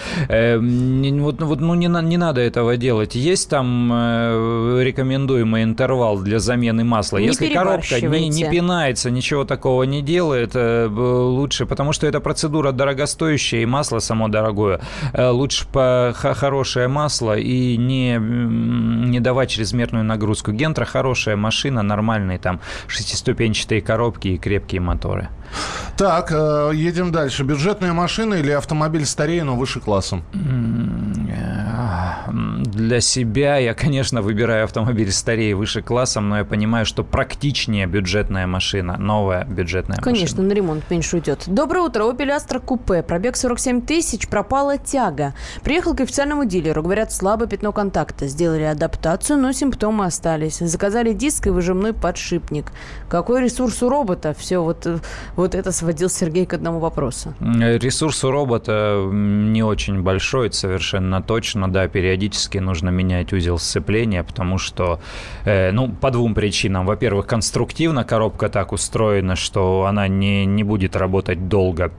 Вот, 1.22 1.40
вот 1.40 1.60
ну, 1.60 1.74
не, 1.74 1.86
не 1.86 2.16
надо 2.16 2.40
этого 2.40 2.76
делать. 2.76 3.14
Есть 3.14 3.48
там 3.48 3.90
э, 3.92 4.80
рекомендуемый 4.82 5.62
интервал 5.62 6.18
для 6.18 6.38
замены 6.38 6.84
масла. 6.84 7.18
Не 7.18 7.26
Если 7.26 7.48
коробка 7.48 8.00
не, 8.00 8.28
не 8.28 8.50
пинается, 8.50 9.10
ничего 9.10 9.44
такого 9.44 9.84
не 9.84 10.02
делает, 10.02 10.52
э, 10.54 10.86
лучше, 10.88 11.66
потому 11.66 11.92
что 11.92 12.06
эта 12.06 12.20
процедура 12.20 12.72
дорогостоящая, 12.72 13.62
и 13.62 13.66
масло 13.66 14.00
само 14.00 14.28
дорогое. 14.28 14.80
Э, 15.12 15.30
лучше 15.30 15.66
по 15.72 16.12
хорошее 16.14 16.88
масло 16.88 17.36
и 17.36 17.76
не, 17.76 18.18
не 18.18 19.20
давать 19.20 19.50
чрезмерную 19.50 20.04
нагрузку. 20.04 20.52
Гентра 20.52 20.84
хорошая 20.84 21.36
машина, 21.36 21.82
нормальные 21.82 22.38
там 22.38 22.60
шестиступенчатые 22.86 23.80
коробки 23.80 24.28
и 24.28 24.38
крепкие 24.38 24.80
моторы. 24.80 25.28
Так, 25.96 26.32
э, 26.32 26.70
едем 26.74 27.12
дальше. 27.12 27.44
Бюджетная 27.44 27.92
машина 27.92 28.34
или 28.34 28.50
автомобиль 28.50 29.06
старее, 29.06 29.44
но 29.44 29.56
выше 29.56 29.80
классом? 29.80 30.24
Для 32.32 33.00
себя 33.00 33.58
я, 33.58 33.74
конечно, 33.74 34.22
выбираю 34.22 34.64
автомобиль 34.64 35.12
старее, 35.12 35.54
выше 35.54 35.82
классом, 35.82 36.28
но 36.28 36.38
я 36.38 36.44
понимаю, 36.44 36.86
что 36.86 37.04
практичнее 37.04 37.86
бюджетная 37.86 38.46
машина, 38.46 38.96
новая 38.96 39.44
бюджетная 39.44 39.98
конечно, 39.98 40.10
машина. 40.10 40.36
Конечно, 40.36 40.42
на 40.42 40.52
ремонт 40.52 40.90
меньше 40.90 41.16
уйдет. 41.16 41.44
Доброе 41.46 41.80
утро. 41.80 42.04
Opel 42.04 42.36
Astra 42.36 42.60
Купе. 42.60 43.02
Пробег 43.02 43.36
47 43.36 43.82
тысяч, 43.82 44.28
пропала 44.28 44.78
тяга. 44.78 45.34
Приехал 45.62 45.94
к 45.94 46.00
официальному 46.00 46.44
дилеру. 46.44 46.82
Говорят, 46.82 47.12
слабое 47.12 47.48
пятно 47.48 47.72
контакта. 47.72 48.26
Сделали 48.26 48.62
адаптацию, 48.62 49.38
но 49.38 49.52
симптомы 49.52 50.06
остались. 50.06 50.58
Заказали 50.58 51.12
диск 51.12 51.46
и 51.46 51.50
выжимной 51.50 51.92
подшипник. 51.92 52.72
Какой 53.08 53.42
ресурс 53.42 53.82
у 53.82 53.88
робота? 53.88 54.34
Все, 54.38 54.58
вот, 54.58 54.86
вот 55.36 55.41
это 55.54 55.72
сводил 55.72 56.08
Сергей 56.08 56.46
к 56.46 56.54
одному 56.54 56.78
вопросу. 56.78 57.34
Ресурс 57.40 58.24
у 58.24 58.30
робота 58.30 59.08
не 59.12 59.62
очень 59.62 60.02
большой, 60.02 60.48
это 60.48 60.56
совершенно 60.56 61.22
точно. 61.22 61.70
Да, 61.70 61.88
периодически 61.88 62.58
нужно 62.58 62.90
менять 62.90 63.32
узел 63.32 63.58
сцепления, 63.58 64.22
потому 64.22 64.58
что, 64.58 65.00
э, 65.44 65.72
ну, 65.72 65.88
по 65.88 66.10
двум 66.10 66.34
причинам. 66.34 66.86
Во-первых, 66.86 67.26
конструктивно 67.26 68.04
коробка 68.04 68.48
так 68.48 68.72
устроена, 68.72 69.36
что 69.36 69.84
она 69.86 70.08
не, 70.08 70.46
не 70.46 70.64
будет 70.64 70.96
работать 70.96 71.48
долго 71.48 71.92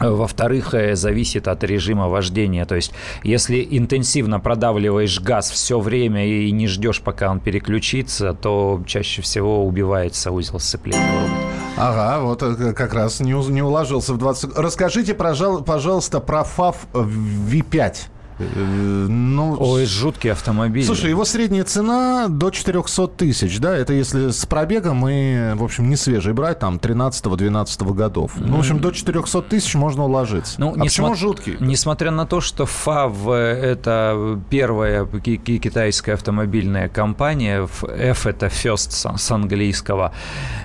во-вторых, 0.00 0.74
э, 0.74 0.94
зависит 0.94 1.48
от 1.48 1.64
режима 1.64 2.08
вождения. 2.08 2.64
То 2.64 2.76
есть, 2.76 2.92
если 3.22 3.66
интенсивно 3.70 4.40
продавливаешь 4.40 5.20
газ 5.20 5.50
все 5.50 5.80
время 5.80 6.26
и 6.26 6.50
не 6.52 6.66
ждешь, 6.68 7.00
пока 7.00 7.30
он 7.30 7.40
переключится, 7.40 8.32
то 8.32 8.82
чаще 8.86 9.22
всего 9.22 9.66
убивается 9.66 10.30
узел 10.30 10.60
сцепления. 10.60 11.47
Ага, 11.80 12.20
вот 12.20 12.42
э, 12.42 12.72
как 12.72 12.92
раз 12.92 13.20
не, 13.20 13.32
не 13.50 13.62
уложился 13.62 14.12
в 14.12 14.18
20... 14.18 14.56
Расскажите, 14.56 15.14
пожалуйста, 15.14 16.18
про 16.20 16.40
FAV 16.40 16.76
V5. 16.92 17.96
Э, 18.38 19.06
ну, 19.08 19.56
Ой, 19.58 19.84
жуткий 19.86 20.30
автомобиль. 20.30 20.84
Слушай, 20.84 21.10
его 21.10 21.24
средняя 21.24 21.64
цена 21.64 22.28
до 22.28 22.50
400 22.50 23.08
тысяч, 23.08 23.58
да? 23.58 23.76
Это 23.76 23.92
если 23.92 24.30
с 24.30 24.46
пробегом 24.46 25.08
и, 25.08 25.54
в 25.54 25.64
общем, 25.64 25.88
не 25.88 25.96
свежий 25.96 26.32
брать, 26.32 26.60
там, 26.60 26.76
13-12 26.76 27.94
годов. 27.94 28.32
Ну, 28.36 28.56
в 28.56 28.60
общем, 28.60 28.78
до 28.78 28.92
400 28.92 29.42
тысяч 29.42 29.74
можно 29.74 30.04
уложиться. 30.04 30.60
Ну, 30.60 30.74
а 30.76 30.80
почему 30.80 31.08
смо... 31.08 31.16
жуткий? 31.16 31.56
Несмотря 31.60 32.10
на 32.10 32.26
то, 32.26 32.40
что 32.40 32.64
FAV– 32.64 33.34
это 33.34 34.40
первая 34.50 35.04
китайская 35.06 36.12
автомобильная 36.14 36.88
компания, 36.88 37.68
F– 37.82 38.26
это 38.28 38.46
First 38.46 39.16
с 39.18 39.30
английского, 39.30 40.12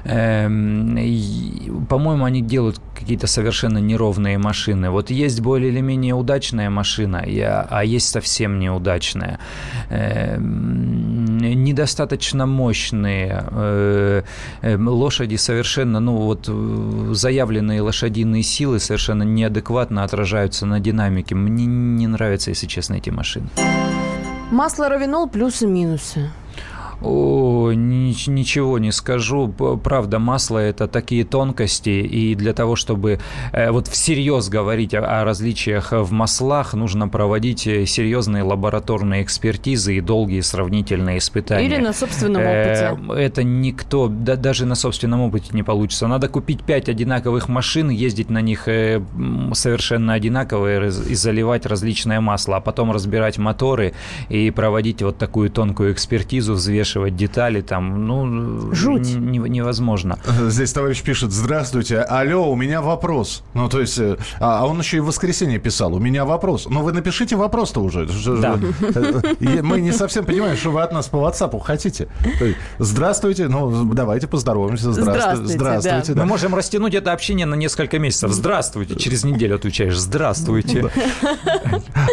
эм, 0.03 1.85
по-моему, 1.89 2.25
они 2.25 2.41
делают 2.41 2.79
какие-то 2.97 3.27
совершенно 3.27 3.79
неровные 3.79 4.37
машины. 4.37 4.89
Вот 4.89 5.09
есть 5.09 5.41
более 5.41 5.71
или 5.71 5.81
менее 5.81 6.13
удачная 6.13 6.69
машина, 6.69 7.23
я 7.25 7.62
а 7.69 7.83
есть 7.83 8.09
совсем 8.09 8.59
неудачная. 8.59 9.39
Эм, 9.89 11.37
недостаточно 11.37 12.45
мощные. 12.45 13.45
Э, 13.51 14.23
эм, 14.61 14.87
лошади 14.87 15.35
совершенно, 15.35 15.99
ну 15.99 16.17
вот 16.17 16.49
заявленные 17.15 17.81
лошадиные 17.81 18.43
силы 18.43 18.79
совершенно 18.79 19.23
неадекватно 19.23 20.03
отражаются 20.03 20.65
на 20.65 20.79
динамике. 20.79 21.35
Мне 21.35 21.65
не 21.65 22.07
нравятся, 22.07 22.51
если 22.51 22.67
честно, 22.67 22.95
эти 22.95 23.09
машины. 23.09 23.47
Масло 24.51 24.89
равинол 24.89 25.27
плюсы-минусы. 25.27 26.29
О, 27.03 27.73
ничего 27.73 28.79
не 28.79 28.91
скажу. 28.91 29.49
Правда, 29.49 30.19
масло 30.19 30.59
это 30.59 30.87
такие 30.87 31.25
тонкости, 31.25 31.89
и 31.89 32.33
для 32.35 32.53
того, 32.53 32.77
чтобы 32.77 33.19
э, 33.51 33.71
вот 33.71 33.87
всерьез 33.87 34.47
говорить 34.47 34.93
о, 34.93 35.21
о 35.21 35.25
различиях 35.25 35.91
в 35.91 36.11
маслах, 36.13 36.73
нужно 36.73 37.09
проводить 37.09 37.67
э, 37.67 37.85
серьезные 37.85 38.43
лабораторные 38.43 39.21
экспертизы 39.21 39.97
и 39.97 40.01
долгие 40.01 40.39
сравнительные 40.39 41.17
испытания. 41.17 41.65
Или 41.65 41.77
на 41.77 41.91
собственном 41.91 42.41
э, 42.41 42.91
опыте. 42.93 43.21
Это 43.21 43.43
никто, 43.43 44.07
да, 44.07 44.37
даже 44.37 44.65
на 44.65 44.75
собственном 44.75 45.21
опыте 45.21 45.49
не 45.51 45.63
получится. 45.63 46.07
Надо 46.07 46.29
купить 46.29 46.63
пять 46.63 46.87
одинаковых 46.87 47.49
машин, 47.49 47.89
ездить 47.89 48.29
на 48.29 48.39
них 48.39 48.63
совершенно 48.63 50.13
одинаковые 50.13 50.87
и 50.87 51.15
заливать 51.15 51.65
различное 51.65 52.21
масло, 52.21 52.57
а 52.57 52.59
потом 52.61 52.91
разбирать 52.91 53.37
моторы 53.37 53.93
и 54.29 54.51
проводить 54.51 55.01
вот 55.01 55.17
такую 55.17 55.49
тонкую 55.49 55.91
экспертизу, 55.91 56.53
взвешивать 56.53 56.92
смешивать 56.93 57.15
детали 57.15 57.61
там, 57.61 58.07
ну, 58.07 58.73
Жуть. 58.73 59.15
Не, 59.15 59.37
невозможно. 59.37 60.19
Здесь 60.47 60.73
товарищ 60.73 61.01
пишет, 61.01 61.31
здравствуйте, 61.31 61.99
алло, 61.99 62.51
у 62.51 62.55
меня 62.55 62.81
вопрос. 62.81 63.43
Ну, 63.53 63.69
то 63.69 63.81
есть, 63.81 63.99
а, 63.99 64.17
а 64.39 64.65
он 64.65 64.79
еще 64.79 64.97
и 64.97 64.99
в 64.99 65.05
воскресенье 65.05 65.59
писал, 65.59 65.93
у 65.93 65.99
меня 65.99 66.25
вопрос. 66.25 66.67
Ну, 66.69 66.81
вы 66.81 66.91
напишите 66.91 67.35
вопрос-то 67.35 67.81
уже. 67.81 68.07
Да. 68.41 68.59
Мы 69.39 69.81
не 69.81 69.91
совсем 69.91 70.25
понимаем, 70.25 70.55
что 70.57 70.71
вы 70.71 70.81
от 70.81 70.91
нас 70.91 71.07
по 71.07 71.17
WhatsApp 71.17 71.59
хотите. 71.61 72.07
Здравствуйте, 72.79 73.47
ну, 73.47 73.93
давайте 73.93 74.27
поздороваемся. 74.27 74.91
Здравствуйте. 74.91 75.53
Здравствуйте. 75.53 76.13
Мы 76.13 76.25
можем 76.25 76.55
растянуть 76.55 76.93
это 76.93 77.11
общение 77.11 77.45
на 77.45 77.55
несколько 77.55 77.99
месяцев. 77.99 78.31
Здравствуйте. 78.31 78.95
Через 78.95 79.23
неделю 79.23 79.55
отвечаешь. 79.55 79.97
Здравствуйте. 79.97 80.91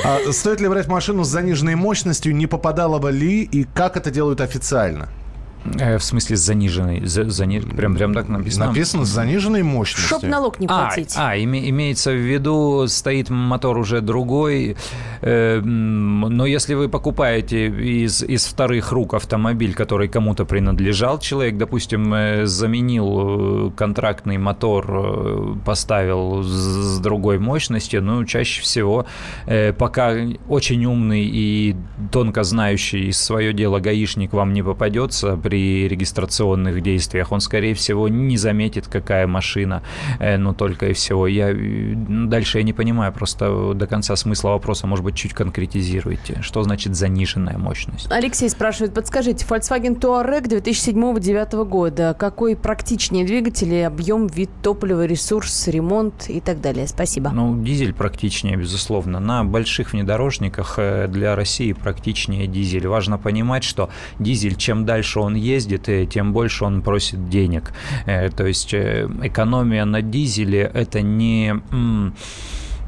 А 0.05 0.33
стоит 0.33 0.61
ли 0.61 0.69
брать 0.69 0.89
машину 0.89 1.25
с 1.25 1.29
заниженной 1.29 1.75
мощностью? 1.75 2.35
Не 2.35 2.47
попадало 2.47 2.99
бы 2.99 3.13
ли? 3.13 3.43
И 3.43 3.65
как 3.65 3.97
это 3.97 4.11
делают 4.11 4.41
официально? 4.41 4.70
Э, 4.73 5.20
в 5.65 6.01
смысле 6.01 6.37
с 6.37 6.41
заниженной? 6.41 7.07
За, 7.07 7.29
зани... 7.29 7.61
прям, 7.61 7.97
прям 7.97 8.15
так 8.15 8.29
написано? 8.29 8.67
Написано 8.67 9.05
с 9.05 9.09
заниженной 9.09 9.63
мощностью. 9.63 10.19
Чтоб 10.19 10.31
налог 10.31 10.61
не 10.61 10.67
а, 10.67 10.87
платить. 10.87 11.15
А, 11.17 11.31
а 11.31 11.37
име, 11.37 11.69
имеется 11.71 12.13
в 12.13 12.17
виду, 12.17 12.87
стоит 12.89 13.31
мотор 13.31 13.77
уже 13.79 14.01
другой. 14.01 14.77
Э, 15.23 15.61
но 15.61 16.47
если 16.47 16.75
вы 16.75 16.89
покупаете 16.89 17.67
из, 17.67 18.23
из 18.23 18.47
вторых 18.47 18.93
рук 18.93 19.15
автомобиль, 19.15 19.75
который 19.75 20.09
кому-то 20.09 20.45
принадлежал, 20.45 21.19
человек, 21.19 21.57
допустим, 21.57 22.13
э, 22.15 22.47
заменил 22.47 23.69
э, 23.69 23.71
контрактный 23.77 24.39
мотор, 24.39 24.87
э, 24.89 25.55
поставил 25.65 26.43
с, 26.43 26.99
другой 27.01 27.39
мощностью, 27.39 28.03
ну, 28.03 28.25
чаще 28.25 28.63
всего, 28.63 29.07
э, 29.47 29.73
пока 29.73 30.15
очень 30.49 30.85
умный 30.85 31.25
и 31.25 31.77
тонко 32.11 32.45
знающий 32.45 33.13
свое 33.13 33.53
дело 33.53 33.81
гаишник 33.81 34.33
вам 34.33 34.53
не 34.53 34.63
попадется, 34.63 35.37
при 35.51 35.89
регистрационных 35.89 36.81
действиях. 36.81 37.33
Он, 37.33 37.41
скорее 37.41 37.75
всего, 37.75 38.09
не 38.09 38.37
заметит, 38.37 38.87
какая 38.87 39.27
машина, 39.27 39.83
э, 40.21 40.37
но 40.37 40.55
только 40.55 40.87
и 40.87 40.93
всего. 40.93 41.27
Я 41.27 41.53
дальше 41.53 42.59
я 42.59 42.65
не 42.65 42.73
понимаю 42.73 43.13
просто 43.13 43.75
до 43.75 43.87
конца 43.89 44.15
смысла 44.15 44.51
вопроса. 44.51 44.87
Может 44.87 45.05
быть, 45.05 45.17
чуть 45.17 45.35
конкретизируйте. 45.35 46.39
Что 46.41 46.63
значит 46.63 46.95
заниженная 46.95 47.59
мощность? 47.59 48.07
Алексей 48.13 48.49
спрашивает, 48.49 48.95
подскажите, 48.95 49.45
Volkswagen 49.45 49.99
Touareg 49.99 50.45
2007-2009 50.45 51.65
года. 51.65 52.15
Какой 52.17 52.55
практичнее 52.55 53.25
двигатель, 53.25 53.85
объем, 53.85 54.29
вид 54.29 54.51
топлива, 54.63 55.05
ресурс, 55.05 55.67
ремонт 55.67 56.31
и 56.31 56.41
так 56.41 56.61
далее? 56.61 56.87
Спасибо. 56.87 57.31
Ну, 57.31 57.61
дизель 57.61 57.93
практичнее, 57.93 58.57
безусловно. 58.57 59.19
На 59.19 59.43
больших 59.43 59.95
внедорожниках 59.95 60.75
э, 60.77 61.09
для 61.09 61.35
России 61.35 61.73
практичнее 61.73 62.47
дизель. 62.47 62.87
Важно 62.87 63.19
понимать, 63.19 63.65
что 63.65 63.91
дизель, 64.21 64.55
чем 64.55 64.85
дальше 64.85 65.19
он 65.19 65.40
ездит, 65.41 65.89
тем 66.11 66.33
больше 66.33 66.65
он 66.65 66.83
просит 66.83 67.29
денег. 67.29 67.73
Э, 68.07 68.31
то 68.31 68.47
есть 68.47 68.75
э, 68.75 69.09
экономия 69.23 69.85
на 69.85 70.03
дизеле– 70.03 70.71
это 70.75 71.01
не 71.03 71.55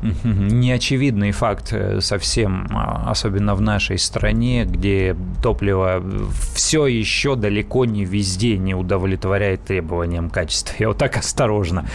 неочевидный 0.02 1.32
факт 1.32 1.72
э, 1.72 2.00
совсем, 2.00 2.66
а, 2.70 3.10
особенно 3.10 3.54
в 3.54 3.60
нашей 3.60 3.98
стране, 3.98 4.64
где 4.64 5.16
топливо 5.42 6.02
все 6.54 6.86
еще 6.86 7.36
далеко 7.36 7.84
не 7.84 8.04
везде 8.04 8.58
не 8.58 8.74
удовлетворяет 8.74 9.64
требованиям 9.64 10.30
качества. 10.30 10.74
Я 10.78 10.88
вот 10.88 10.98
так 10.98 11.16
осторожно 11.16 11.86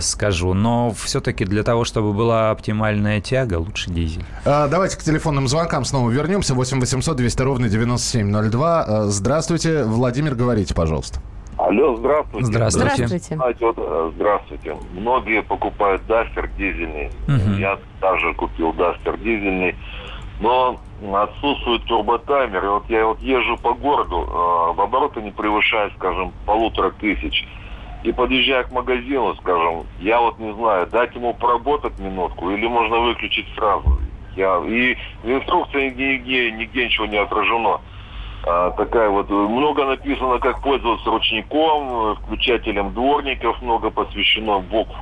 скажу. 0.00 0.54
Но 0.54 0.92
все-таки 0.92 1.44
для 1.44 1.62
того, 1.62 1.84
чтобы 1.84 2.12
была 2.12 2.50
оптимальная 2.50 3.20
тяга, 3.20 3.58
лучше 3.58 3.90
дизель. 3.90 4.24
А, 4.44 4.68
давайте 4.68 4.96
к 4.96 5.02
телефонным 5.02 5.48
звонкам 5.48 5.84
снова 5.84 6.10
вернемся. 6.10 6.54
8 6.54 6.80
800 6.80 7.16
200 7.16 7.42
ровно 7.42 7.68
9702. 7.68 8.82
А, 8.82 9.04
здравствуйте. 9.08 9.84
Владимир, 9.84 10.34
говорите, 10.34 10.74
пожалуйста. 10.74 11.20
Алло, 11.56 11.96
здравствуйте. 11.96 12.46
Здравствуйте. 12.46 12.94
Здравствуйте. 12.94 13.34
Знаете, 13.34 13.66
вот, 13.66 13.74
э, 13.78 14.10
здравствуйте. 14.14 14.76
Многие 14.92 15.42
покупают 15.42 16.06
Дастер 16.06 16.48
дизельный. 16.56 17.10
Угу. 17.28 17.58
Я 17.58 17.78
даже 18.00 18.32
купил 18.34 18.72
Дастер 18.72 19.16
дизельный. 19.18 19.74
Но 20.40 20.80
отсутствует 21.12 21.84
турботаймер. 21.84 22.64
И 22.64 22.68
вот 22.68 22.84
я 22.88 23.06
вот 23.06 23.20
езжу 23.20 23.58
по 23.58 23.74
городу, 23.74 24.22
э, 24.22 24.74
в 24.74 24.80
обороты 24.80 25.20
не 25.20 25.30
превышает, 25.30 25.92
скажем, 25.96 26.32
полутора 26.46 26.92
тысяч. 26.92 27.46
И 28.02 28.12
подъезжая 28.12 28.64
к 28.64 28.72
магазину, 28.72 29.34
скажем, 29.36 29.84
я 29.98 30.20
вот 30.20 30.38
не 30.38 30.54
знаю, 30.54 30.86
дать 30.86 31.14
ему 31.14 31.34
поработать 31.34 31.98
минутку 31.98 32.50
или 32.50 32.66
можно 32.66 33.00
выключить 33.00 33.46
сразу. 33.54 33.98
Я, 34.36 34.62
и 34.64 34.96
в 35.22 35.30
инструкции 35.30 35.88
нигде, 35.88 36.14
нигде, 36.14 36.52
нигде 36.52 36.84
ничего 36.86 37.06
не 37.06 37.18
отражено 37.18 37.80
такая 38.42 39.08
вот, 39.10 39.28
много 39.28 39.84
написано, 39.84 40.38
как 40.38 40.60
пользоваться 40.62 41.10
ручником, 41.10 42.16
включателем 42.16 42.94
дворников, 42.94 43.60
много 43.60 43.90
посвящено 43.90 44.60
букв 44.60 44.94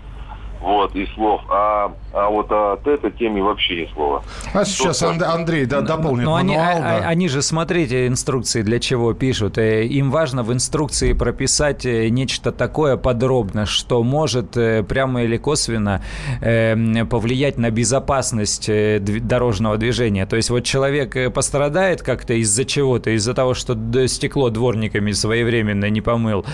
вот, 0.61 0.95
и 0.97 1.07
слов. 1.15 1.41
А, 1.51 1.93
а 2.13 2.29
вот 2.29 2.51
от 2.51 2.87
этой 2.87 3.11
темы 3.13 3.43
вообще 3.43 3.83
ни 3.83 3.93
слова. 3.93 4.23
А 4.53 4.65
сейчас 4.65 5.03
Анд- 5.03 5.23
Андрей 5.23 5.67
да, 5.67 5.83
дополнит 5.83 6.25
Но 6.25 6.33
мануал. 6.33 6.61
Они, 6.61 6.81
да. 6.81 6.99
они 7.07 7.29
же, 7.29 7.43
смотрите, 7.43 8.07
инструкции 8.07 8.63
для 8.63 8.81
чего 8.81 9.13
пишут. 9.13 9.59
Э, 9.59 9.85
им 9.85 10.11
важно 10.11 10.43
в 10.43 10.53
инструкции 10.53 11.13
прописать 11.13 11.87
э, 11.87 12.09
нечто 12.09 12.51
такое 12.51 12.97
подробно, 12.97 13.67
что 13.67 14.03
может 14.03 14.57
э, 14.57 14.83
прямо 14.83 15.23
или 15.23 15.37
косвенно 15.37 16.03
повлиять 16.41 17.59
на 17.59 17.71
безопасность 17.71 18.69
дорожного 18.69 19.77
движения. 19.77 20.27
То 20.27 20.37
есть 20.37 20.51
вот 20.51 20.65
человек 20.65 21.33
пострадает 21.33 22.03
как-то 22.03 22.35
из-за 22.35 22.65
чего-то, 22.65 23.11
из-за 23.11 23.35
того, 23.35 23.55
что 23.55 23.77
стекло 24.07 24.51
дворниками 24.51 25.13
своевременно 25.13 25.89
не 25.91 26.01
помыл, 26.01 26.45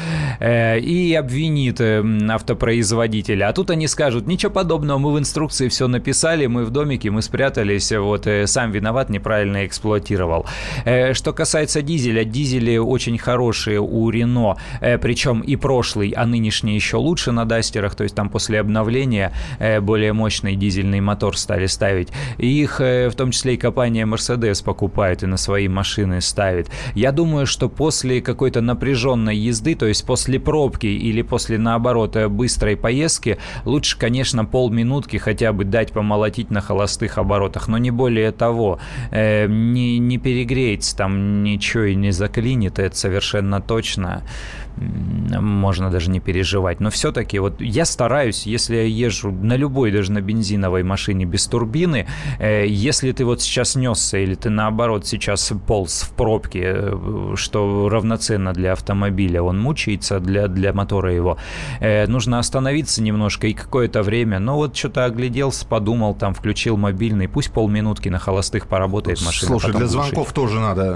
и 0.40 1.16
обвинит 1.18 1.80
автопроизводителя. 1.80 3.48
А 3.48 3.52
тут 3.52 3.70
они 3.70 3.86
скажут, 3.94 4.26
ничего 4.26 4.50
подобного, 4.50 4.98
мы 4.98 5.12
в 5.12 5.18
инструкции 5.20 5.68
все 5.68 5.86
написали, 5.86 6.46
мы 6.46 6.64
в 6.64 6.70
домике, 6.70 7.10
мы 7.10 7.22
спрятались, 7.22 7.92
вот, 7.92 8.26
э, 8.26 8.44
сам 8.48 8.72
виноват, 8.72 9.08
неправильно 9.08 9.64
эксплуатировал. 9.66 10.46
Э, 10.84 11.14
что 11.14 11.32
касается 11.32 11.80
дизеля, 11.80 12.24
дизели 12.24 12.76
очень 12.76 13.18
хорошие 13.18 13.78
у 13.80 14.10
Рено, 14.10 14.56
э, 14.80 14.98
причем 14.98 15.42
и 15.42 15.54
прошлый, 15.54 16.10
а 16.16 16.26
нынешний 16.26 16.74
еще 16.74 16.96
лучше 16.96 17.30
на 17.30 17.44
Дастерах, 17.44 17.94
то 17.94 18.02
есть 18.02 18.16
там 18.16 18.30
после 18.30 18.58
обновления 18.60 19.32
более 19.80 20.12
мощный 20.12 20.56
дизельный 20.56 21.00
мотор 21.00 21.38
стали 21.38 21.66
ставить. 21.66 22.08
И 22.38 22.46
их 22.46 22.80
в 22.80 23.12
том 23.16 23.30
числе 23.30 23.54
и 23.54 23.56
компания 23.56 24.06
Mercedes 24.06 24.64
покупает 24.64 25.22
и 25.22 25.26
на 25.26 25.36
свои 25.36 25.68
машины 25.68 26.20
ставит. 26.20 26.68
Я 26.94 27.12
думаю, 27.12 27.46
что 27.46 27.68
после 27.68 28.20
какой-то 28.20 28.60
напряженной 28.60 29.36
езды, 29.36 29.76
то 29.76 29.86
есть 29.86 30.04
после 30.04 30.40
пробки 30.40 30.86
или 30.86 31.22
после, 31.22 31.58
наоборот, 31.58 32.16
быстрой 32.28 32.76
поездки, 32.76 33.38
лучше 33.64 33.83
Лучше, 33.84 33.98
конечно, 33.98 34.46
полминутки 34.46 35.18
хотя 35.18 35.52
бы 35.52 35.66
дать 35.66 35.92
помолотить 35.92 36.50
на 36.50 36.62
холостых 36.62 37.18
оборотах, 37.18 37.68
но 37.68 37.76
не 37.76 37.90
более 37.90 38.32
того. 38.32 38.78
Э, 39.10 39.46
не, 39.46 39.98
не 39.98 40.16
перегреется 40.16 40.96
там 40.96 41.42
ничего 41.42 41.82
и 41.82 41.94
не 41.94 42.10
заклинит, 42.10 42.78
это 42.78 42.96
совершенно 42.96 43.60
точно 43.60 44.22
можно 44.76 45.90
даже 45.90 46.10
не 46.10 46.20
переживать. 46.20 46.80
Но 46.80 46.90
все-таки 46.90 47.38
вот 47.38 47.60
я 47.60 47.84
стараюсь, 47.84 48.46
если 48.46 48.76
я 48.76 48.82
езжу 48.84 49.30
на 49.30 49.56
любой, 49.56 49.92
даже 49.92 50.12
на 50.12 50.20
бензиновой 50.20 50.82
машине 50.82 51.24
без 51.24 51.46
турбины, 51.46 52.06
э, 52.38 52.66
если 52.66 53.12
ты 53.12 53.24
вот 53.24 53.40
сейчас 53.40 53.76
несся 53.76 54.18
или 54.18 54.34
ты 54.34 54.50
наоборот 54.50 55.06
сейчас 55.06 55.52
полз 55.66 56.02
в 56.02 56.10
пробке, 56.10 56.72
э, 56.74 57.32
что 57.36 57.88
равноценно 57.88 58.52
для 58.52 58.72
автомобиля, 58.72 59.42
он 59.42 59.60
мучается 59.60 60.20
для, 60.20 60.48
для 60.48 60.72
мотора 60.72 61.12
его, 61.12 61.38
э, 61.80 62.06
нужно 62.06 62.38
остановиться 62.38 63.02
немножко 63.02 63.46
и 63.46 63.54
какое-то 63.54 64.02
время, 64.02 64.38
но 64.38 64.56
вот 64.56 64.76
что-то 64.76 65.04
огляделся, 65.04 65.66
подумал, 65.66 66.14
там 66.14 66.34
включил 66.34 66.76
мобильный, 66.76 67.28
пусть 67.28 67.52
полминутки 67.52 68.08
на 68.08 68.18
холостых 68.18 68.66
поработает 68.66 69.24
машина. 69.24 69.52
Слушай, 69.52 69.74
для 69.74 69.86
звонков 69.86 70.32
тоже 70.32 70.60
надо 70.60 70.94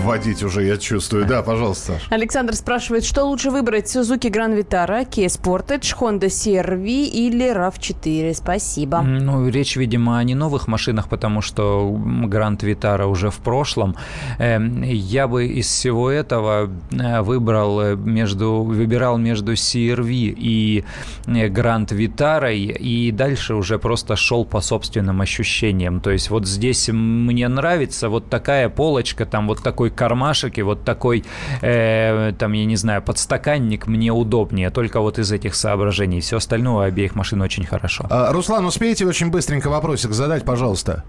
вводить 0.00 0.42
уже, 0.42 0.64
я 0.64 0.76
чувствую. 0.76 1.26
Да, 1.26 1.42
пожалуйста. 1.42 2.00
Александр 2.10 2.54
спрашивает, 2.54 3.04
что 3.10 3.24
лучше 3.24 3.50
выбрать? 3.50 3.86
Suzuki 3.86 4.30
Grand 4.30 4.56
Vitara, 4.56 5.04
Kia 5.04 5.26
Sportage, 5.26 5.96
Honda 5.98 6.28
CR-V 6.28 6.86
или 6.86 7.52
RAV4? 7.52 8.34
Спасибо. 8.34 9.00
Ну, 9.00 9.48
речь, 9.48 9.74
видимо, 9.74 10.18
о 10.18 10.22
не 10.22 10.36
новых 10.36 10.68
машинах, 10.68 11.08
потому 11.08 11.40
что 11.40 11.90
Grand 12.28 12.60
Vitara 12.60 13.06
уже 13.06 13.30
в 13.30 13.38
прошлом. 13.38 13.96
Эм, 14.38 14.82
я 14.82 15.26
бы 15.26 15.44
из 15.46 15.66
всего 15.66 16.08
этого 16.08 16.70
э, 16.92 17.20
выбрал 17.22 17.80
э, 17.80 17.96
между, 17.96 18.62
выбирал 18.62 19.18
между 19.18 19.54
CR-V 19.54 20.12
и 20.12 20.84
э, 21.26 21.48
Grand 21.48 21.88
Vitara, 21.88 22.54
и 22.54 23.10
дальше 23.10 23.54
уже 23.54 23.80
просто 23.80 24.14
шел 24.14 24.44
по 24.44 24.60
собственным 24.60 25.20
ощущениям. 25.20 26.00
То 26.00 26.12
есть 26.12 26.30
вот 26.30 26.46
здесь 26.46 26.88
мне 26.92 27.48
нравится 27.48 28.08
вот 28.08 28.30
такая 28.30 28.68
полочка, 28.68 29.26
там 29.26 29.48
вот 29.48 29.64
такой 29.64 29.90
кармашек 29.90 30.58
и 30.58 30.62
вот 30.62 30.84
такой, 30.84 31.24
э, 31.60 32.32
там, 32.38 32.52
я 32.52 32.64
не 32.64 32.76
знаю, 32.76 32.99
знаю, 33.00 33.02
подстаканник 33.02 33.86
мне 33.86 34.10
удобнее, 34.12 34.70
только 34.70 35.00
вот 35.00 35.18
из 35.18 35.32
этих 35.32 35.54
соображений. 35.54 36.20
Все 36.20 36.36
остальное 36.36 36.74
у 36.74 36.88
обеих 36.88 37.16
машин 37.16 37.40
очень 37.40 37.64
хорошо. 37.64 38.04
А, 38.10 38.32
Руслан, 38.32 38.64
успеете 38.64 39.06
очень 39.06 39.30
быстренько 39.30 39.70
вопросик 39.70 40.10
задать, 40.12 40.44
пожалуйста? 40.44 41.04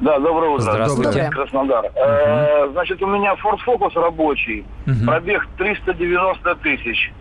Да, 0.00 0.18
доброе 0.18 0.50
утро. 0.50 0.62
Здравствуйте. 0.62 1.30
Краснодар. 1.32 1.84
Угу. 1.84 1.92
Э, 1.96 2.68
значит, 2.72 3.02
у 3.02 3.06
меня 3.06 3.34
Ford 3.34 3.58
Focus 3.66 4.00
рабочий. 4.00 4.64
Угу. 4.86 5.06
Пробег 5.06 5.48
390 5.58 6.54
тысяч. 6.56 7.12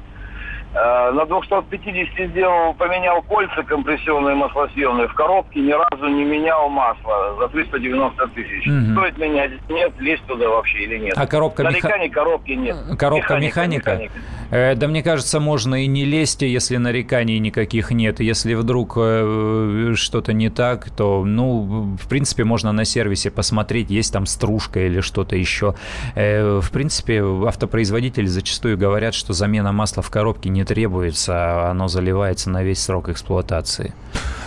Э, 0.73 1.12
на 1.12 1.25
250 1.25 2.30
сделал, 2.30 2.73
поменял 2.73 3.21
кольца 3.23 3.63
компрессионные 3.63 4.36
маслосъемные. 4.36 5.08
В 5.08 5.13
коробке 5.13 5.62
ни 5.62 5.71
разу 5.71 6.08
не 6.08 6.25
менял 6.25 6.69
масло 6.69 7.36
за 7.39 7.47
390 7.47 8.27
тысяч. 8.27 8.67
Угу. 8.67 8.91
Стоит 8.91 9.17
менять? 9.17 9.51
Нет, 9.69 9.93
лезть 9.99 10.25
туда 10.25 10.49
вообще 10.49 10.80
или 10.84 10.97
нет? 10.97 11.13
А 11.17 11.25
коробка 11.25 11.63
Нареканий 11.63 12.10
меха... 12.10 12.15
коробки 12.15 12.51
нет. 12.51 12.77
Коробка 12.99 13.38
механика? 13.38 13.91
механика. 13.93 14.13
Э, 14.51 14.75
да 14.75 14.88
мне 14.88 15.03
кажется, 15.03 15.39
можно 15.39 15.84
и 15.84 15.88
не 15.88 16.06
лезть, 16.06 16.41
если 16.41 16.77
нареканий 16.77 17.39
никаких 17.39 17.91
нет. 17.91 18.19
Если 18.19 18.53
вдруг 18.53 18.93
э, 18.97 19.93
что-то 19.95 20.34
не 20.34 20.49
так, 20.49 20.89
то, 20.91 21.23
ну, 21.25 21.95
в 21.99 22.08
принципе, 22.08 22.43
можно 22.43 22.71
на 22.71 22.86
сервисе 22.86 23.32
посмотреть, 23.32 23.89
есть 23.89 24.13
там 24.13 24.25
стружка 24.25 24.86
или 24.86 24.99
что-то 24.99 25.36
еще. 25.36 25.75
Э, 26.15 26.60
в 26.62 26.71
принципе, 26.71 27.23
автопроизводители 27.23 28.25
зачастую 28.25 28.77
говорят, 28.77 29.13
что 29.13 29.34
замена 29.34 29.71
масла 29.71 30.03
в 30.03 30.10
коробке 30.10 30.49
не 30.49 30.63
требуется, 30.67 31.34
а 31.34 31.71
оно 31.71 31.88
заливается 31.88 32.49
на 32.49 32.63
весь 32.63 32.82
срок 32.82 33.10
эксплуатации. 33.10 33.93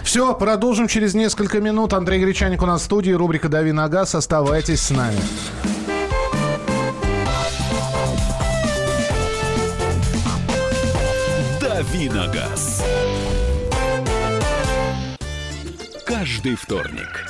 Все, 0.05 0.35
продолжим 0.35 0.87
через 0.87 1.15
несколько 1.15 1.61
минут. 1.61 1.93
Андрей 1.93 2.21
Гречаник 2.21 2.63
у 2.63 2.67
нас 2.67 2.83
в 2.83 2.85
студии, 2.85 3.11
рубрика 3.11 3.49
«Дави 3.49 3.73
на 3.73 3.89
газ». 3.89 4.15
Оставайтесь 4.15 4.81
с 4.81 4.91
нами. 4.91 5.19
«Давиногаз». 11.61 12.85
Каждый 16.05 16.57
вторник 16.57 17.30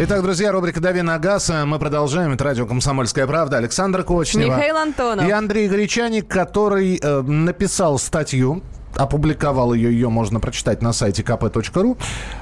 Итак, 0.00 0.22
друзья, 0.22 0.52
рубрика 0.52 0.80
«Дави 0.80 1.02
на 1.02 1.18
газ». 1.18 1.50
Мы 1.66 1.76
продолжаем. 1.80 2.30
Это 2.30 2.44
радио 2.44 2.66
«Комсомольская 2.66 3.26
правда». 3.26 3.56
Александр 3.56 4.04
Кочнева. 4.04 4.54
Михаил 4.54 4.76
Антонов. 4.76 5.26
И 5.26 5.30
Андрей 5.32 5.66
Гречаник, 5.66 6.28
который 6.28 7.00
э, 7.02 7.22
написал 7.22 7.98
статью 7.98 8.62
опубликовал 8.94 9.74
ее, 9.74 9.92
ее 9.92 10.08
можно 10.08 10.38
прочитать 10.38 10.82
на 10.82 10.92
сайте 10.92 11.22
kp.ru. 11.22 11.98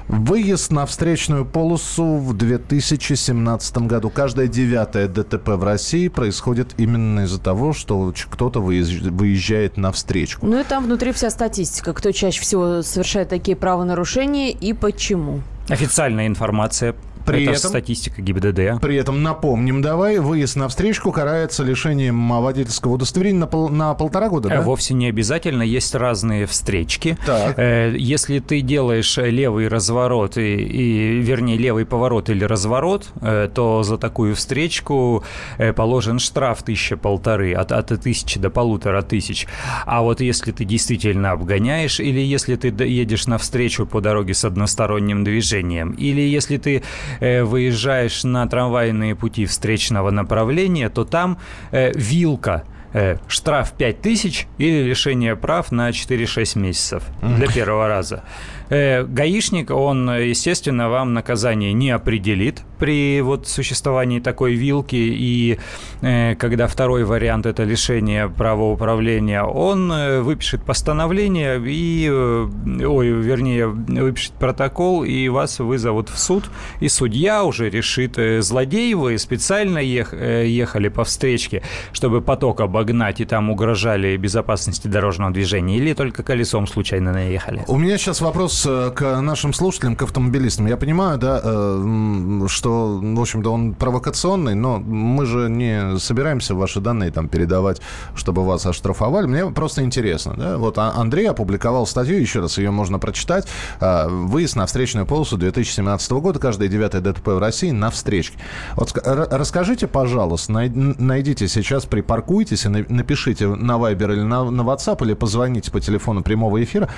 Выезд 0.07 0.71
на 0.71 0.85
встречную 0.85 1.47
полосу 1.47 2.17
в 2.17 2.37
2017 2.37 3.79
году. 3.79 4.11
Каждое 4.11 4.49
девятое 4.49 5.09
ДТП 5.09 5.49
в 5.49 5.65
России 5.65 6.09
происходит 6.09 6.75
именно 6.77 7.21
из-за 7.21 7.41
того, 7.41 7.73
что 7.73 8.13
кто-то 8.31 8.61
выезжает 8.61 9.79
на 9.79 9.93
встречку. 9.93 10.47
Ну 10.47 10.61
и 10.61 10.63
там 10.63 10.85
внутри 10.85 11.13
вся 11.13 11.31
статистика, 11.31 11.95
кто 11.95 12.13
чаще 12.13 12.41
всего 12.41 12.83
совершает 12.83 13.31
такие 13.31 13.57
правонарушения 13.57 14.51
и 14.51 14.75
почему. 14.75 15.41
Официальная 15.69 16.27
информация 16.27 16.95
при 17.27 17.43
Это 17.43 17.53
этом, 17.53 17.71
статистика 17.71 18.23
ГИБДД. 18.23 18.81
При 18.81 18.97
этом 18.97 19.23
напомним, 19.23 19.83
давай, 19.83 20.19
выезд 20.19 20.57
на 20.57 20.69
встречку 20.69 21.13
карается 21.13 21.65
лишением 21.65 22.31
водительского 22.41 22.95
удостоверения 22.95 23.41
на, 23.41 23.47
пол, 23.47 23.69
на 23.69 23.95
полтора 23.95 24.29
года, 24.29 24.49
да? 24.49 24.63
Вовсе 24.63 24.95
не 24.95 25.09
обязательно, 25.09 25.63
есть 25.63 25.95
разные 25.95 26.47
встречки. 26.47 27.19
Так. 27.27 27.59
Э, 27.59 27.95
если 27.97 28.39
ты 28.39 28.61
делаешь 28.61 29.17
левый 29.17 29.69
разворот, 29.69 30.37
и, 30.37 30.57
и, 30.57 31.21
вернее, 31.21 31.57
левый 31.59 31.85
поворот 31.85 32.31
или 32.31 32.45
разворот, 32.45 33.09
э, 33.21 33.49
то 33.53 33.83
за 33.83 33.99
такую 33.99 34.35
встречку 34.35 35.25
э, 35.59 35.73
положен 35.73 36.19
штраф 36.19 36.63
тысяча 36.63 36.97
полторы, 36.97 37.53
от, 37.55 37.73
от 37.73 37.89
тысячи 38.01 38.39
до 38.39 38.51
полутора 38.51 39.03
тысяч. 39.03 39.47
А 39.85 40.03
вот 40.03 40.21
если 40.21 40.53
ты 40.53 40.65
действительно 40.65 41.33
обгоняешь, 41.33 42.01
или 42.01 42.21
если 42.21 42.57
ты 42.57 42.69
едешь 42.85 43.27
на 43.27 43.39
встречу 43.39 43.87
по 43.87 44.01
дороге 44.01 44.35
с 44.35 44.45
односторонним 44.45 45.25
движением, 45.25 45.93
или 45.93 46.21
если 46.21 46.57
ты 46.57 46.83
э, 47.16 47.16
выезжаешь 47.21 48.25
на 48.25 48.47
трамвайные 48.47 49.15
пути 49.15 49.47
встречного 49.47 50.11
направления, 50.11 50.89
то 50.89 51.05
там 51.05 51.39
э, 51.71 51.93
вилка 51.95 52.65
э, 52.93 53.17
штраф 53.29 53.73
5000 53.73 54.47
или 54.59 54.83
лишение 54.83 55.37
прав 55.37 55.73
на 55.73 55.91
4-6 55.91 56.59
месяцев 56.59 57.03
для 57.23 57.47
первого 57.47 57.89
раза. 57.89 58.23
Э, 58.69 59.05
гаишник, 59.05 59.71
он, 59.71 60.11
естественно, 60.11 60.89
вам 60.89 61.15
наказание 61.15 61.73
не 61.73 61.91
определит 61.91 62.63
при 62.79 63.21
вот 63.21 63.47
существовании 63.47 64.21
такой 64.21 64.55
вилки, 64.55 64.97
и 64.97 65.59
э, 66.03 66.35
когда 66.35 66.67
второй 66.67 67.05
вариант– 67.05 67.47
это 67.47 67.63
лишение 67.63 68.29
права 68.29 68.65
управления, 68.65 69.43
он 69.43 69.93
э, 69.93 70.21
выпишет 70.21 70.63
постановление 70.65 71.63
и, 71.65 72.09
ой, 72.11 73.09
вернее, 73.09 73.69
выпишет 73.69 74.33
протокол, 74.33 75.05
и 75.05 75.29
вас 75.29 75.61
вызовут 75.61 76.09
в 76.09 76.19
суд, 76.19 76.45
и 76.81 76.89
судья 76.89 77.45
уже 77.45 77.71
решит, 77.71 78.19
злодей 78.41 78.95
вы 78.95 79.19
специально 79.19 79.79
ех, 79.79 80.13
ехали 80.13 80.89
по 80.89 81.05
встречке, 81.05 81.63
чтобы 81.93 82.21
поток 82.21 82.61
обогнать, 82.61 83.21
и 83.21 83.25
там 83.25 83.51
угрожали 83.51 84.17
безопасности 84.17 84.89
дорожного 84.89 85.33
движения, 85.33 85.77
или 85.77 85.93
только 85.95 86.23
колесом 86.23 86.67
случайно 86.67 87.13
наехали? 87.13 87.63
У 87.69 87.79
меня 87.79 87.97
сейчас 87.97 88.21
вопрос 88.21 88.56
вопрос 88.57 88.67
э, 88.67 88.91
к 88.95 89.21
нашим 89.21 89.53
слушателям, 89.53 89.97
к 89.97 90.03
автомобилистам. 90.03 90.67
Я 90.67 90.77
понимаю, 90.77 91.19
да, 91.19 91.41
э, 91.43 92.47
что, 92.49 93.01
в 93.03 93.21
общем-то, 93.21 93.53
он 93.53 93.75
провокационный, 93.75 94.55
но 94.55 94.79
мы 94.79 95.27
же 95.27 95.49
не 95.49 95.99
собираемся 95.99 96.55
ваши 96.55 96.81
данные 96.81 97.11
там 97.11 97.29
передавать, 97.29 97.81
чтобы 98.15 98.45
вас 98.45 98.67
оштрафовали. 98.67 99.27
Мне 99.27 99.47
просто 99.47 99.83
интересно, 99.83 100.35
да. 100.37 100.57
Вот 100.59 100.79
а, 100.79 100.93
Андрей 100.97 101.29
опубликовал 101.29 101.87
статью, 101.87 102.19
еще 102.19 102.41
раз 102.41 102.59
ее 102.59 102.71
можно 102.71 102.99
прочитать. 102.99 103.47
А, 103.81 104.09
Выезд 104.09 104.57
на 104.57 104.67
встречную 104.67 105.07
полосу 105.07 105.37
2017 105.37 106.13
года, 106.13 106.39
каждое 106.39 106.69
девятое 106.69 107.01
ДТП 107.01 107.29
в 107.29 107.39
России 107.39 107.71
на 107.71 107.91
встречке. 107.91 108.39
Вот 108.77 108.93
расскажите, 109.05 109.87
пожалуйста, 109.87 110.53
найдите 110.53 111.49
сейчас, 111.49 111.85
припаркуйтесь 111.85 112.65
и 112.65 112.69
напишите 112.69 113.49
на 113.49 113.73
Viber 113.73 114.13
или 114.13 114.23
на, 114.23 114.51
на 114.51 114.63
WhatsApp, 114.63 115.05
или 115.05 115.15
позвоните 115.15 115.71
по 115.71 115.81
телефону 115.81 116.23
прямого 116.23 116.63
эфира, 116.63 116.89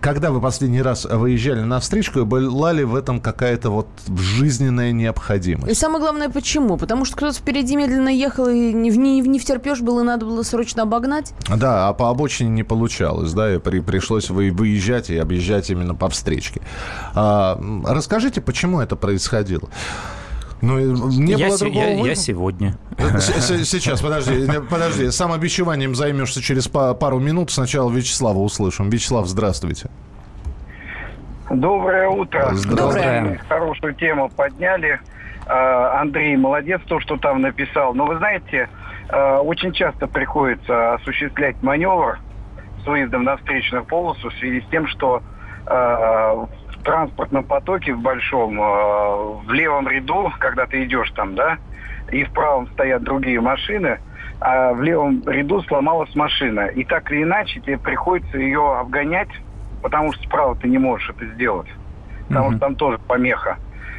когда 0.00 0.30
вы 0.30 0.40
последний 0.40 0.81
раз 0.82 1.04
выезжали 1.04 1.60
на 1.60 1.80
встречку, 1.80 2.20
и 2.20 2.24
была 2.24 2.72
ли 2.72 2.84
в 2.84 2.94
этом 2.94 3.20
какая-то 3.20 3.70
вот 3.70 3.88
жизненная 4.16 4.92
необходимость? 4.92 5.70
И 5.70 5.74
самое 5.74 6.00
главное, 6.00 6.28
почему? 6.28 6.76
Потому 6.76 7.04
что 7.04 7.16
кто-то 7.16 7.36
впереди 7.36 7.76
медленно 7.76 8.08
ехал, 8.08 8.48
и 8.48 8.72
не, 8.72 8.90
не, 8.90 9.20
не 9.20 9.38
втерпешь 9.38 9.80
было, 9.80 10.00
и 10.00 10.04
надо 10.04 10.26
было 10.26 10.42
срочно 10.42 10.82
обогнать? 10.82 11.34
Да, 11.54 11.88
а 11.88 11.92
по 11.92 12.10
обочине 12.10 12.50
не 12.50 12.62
получалось, 12.62 13.32
да, 13.32 13.54
и 13.54 13.58
при, 13.58 13.80
пришлось 13.80 14.30
вы, 14.30 14.50
выезжать 14.50 15.10
и 15.10 15.16
объезжать 15.16 15.70
именно 15.70 15.94
по 15.94 16.08
встречке. 16.08 16.62
А, 17.14 17.60
расскажите, 17.86 18.40
почему 18.40 18.80
это 18.80 18.96
происходило? 18.96 19.68
Ну, 20.62 20.78
не 21.08 21.32
я 21.32 21.48
было 21.48 21.56
се- 21.56 21.64
другого 21.64 21.84
я, 21.84 22.06
я 22.06 22.14
сегодня. 22.14 22.78
Сейчас, 22.96 24.00
подожди, 24.00 24.48
подожди. 24.70 25.10
Самообещанием 25.10 25.96
займешься 25.96 26.40
через 26.40 26.68
пару 26.68 27.18
минут. 27.18 27.50
Сначала 27.50 27.90
Вячеслава 27.90 28.38
услышим. 28.38 28.88
Вячеслав, 28.88 29.26
здравствуйте. 29.26 29.90
Доброе 31.52 32.08
утро. 32.08 32.48
Здравствуйте. 32.52 33.38
Хорошую 33.46 33.94
тему 33.94 34.30
подняли. 34.30 34.98
А, 35.46 36.00
Андрей, 36.00 36.34
молодец, 36.34 36.80
то, 36.86 36.98
что 36.98 37.18
там 37.18 37.42
написал. 37.42 37.92
Но 37.92 38.06
вы 38.06 38.16
знаете, 38.16 38.70
а, 39.10 39.40
очень 39.40 39.72
часто 39.72 40.06
приходится 40.06 40.94
осуществлять 40.94 41.62
маневр 41.62 42.18
с 42.82 42.86
выездом 42.86 43.24
на 43.24 43.36
встречную 43.36 43.84
полосу 43.84 44.30
в 44.30 44.34
связи 44.34 44.62
с 44.62 44.70
тем, 44.70 44.86
что 44.86 45.22
а, 45.66 46.36
в 46.36 46.82
транспортном 46.84 47.44
потоке 47.44 47.92
в 47.92 48.00
большом, 48.00 48.56
в 48.56 49.52
левом 49.52 49.86
ряду, 49.88 50.32
когда 50.38 50.64
ты 50.64 50.84
идешь 50.84 51.10
там, 51.10 51.34
да, 51.34 51.58
и 52.10 52.24
в 52.24 52.32
правом 52.32 52.66
стоят 52.68 53.02
другие 53.02 53.42
машины, 53.42 54.00
а 54.40 54.72
в 54.72 54.82
левом 54.82 55.22
ряду 55.26 55.62
сломалась 55.64 56.14
машина. 56.16 56.68
И 56.68 56.82
так 56.82 57.12
или 57.12 57.24
иначе 57.24 57.60
тебе 57.60 57.76
приходится 57.76 58.38
ее 58.38 58.78
обгонять 58.78 59.28
потому 59.82 60.12
что 60.12 60.22
справа 60.24 60.56
ты 60.56 60.68
не 60.68 60.78
можешь 60.78 61.10
это 61.10 61.26
сделать. 61.34 61.68
Потому 62.28 62.48
mm-hmm. 62.48 62.56
что 62.56 62.60
там 62.60 62.74
тоже 62.76 62.98
помеха. 62.98 63.58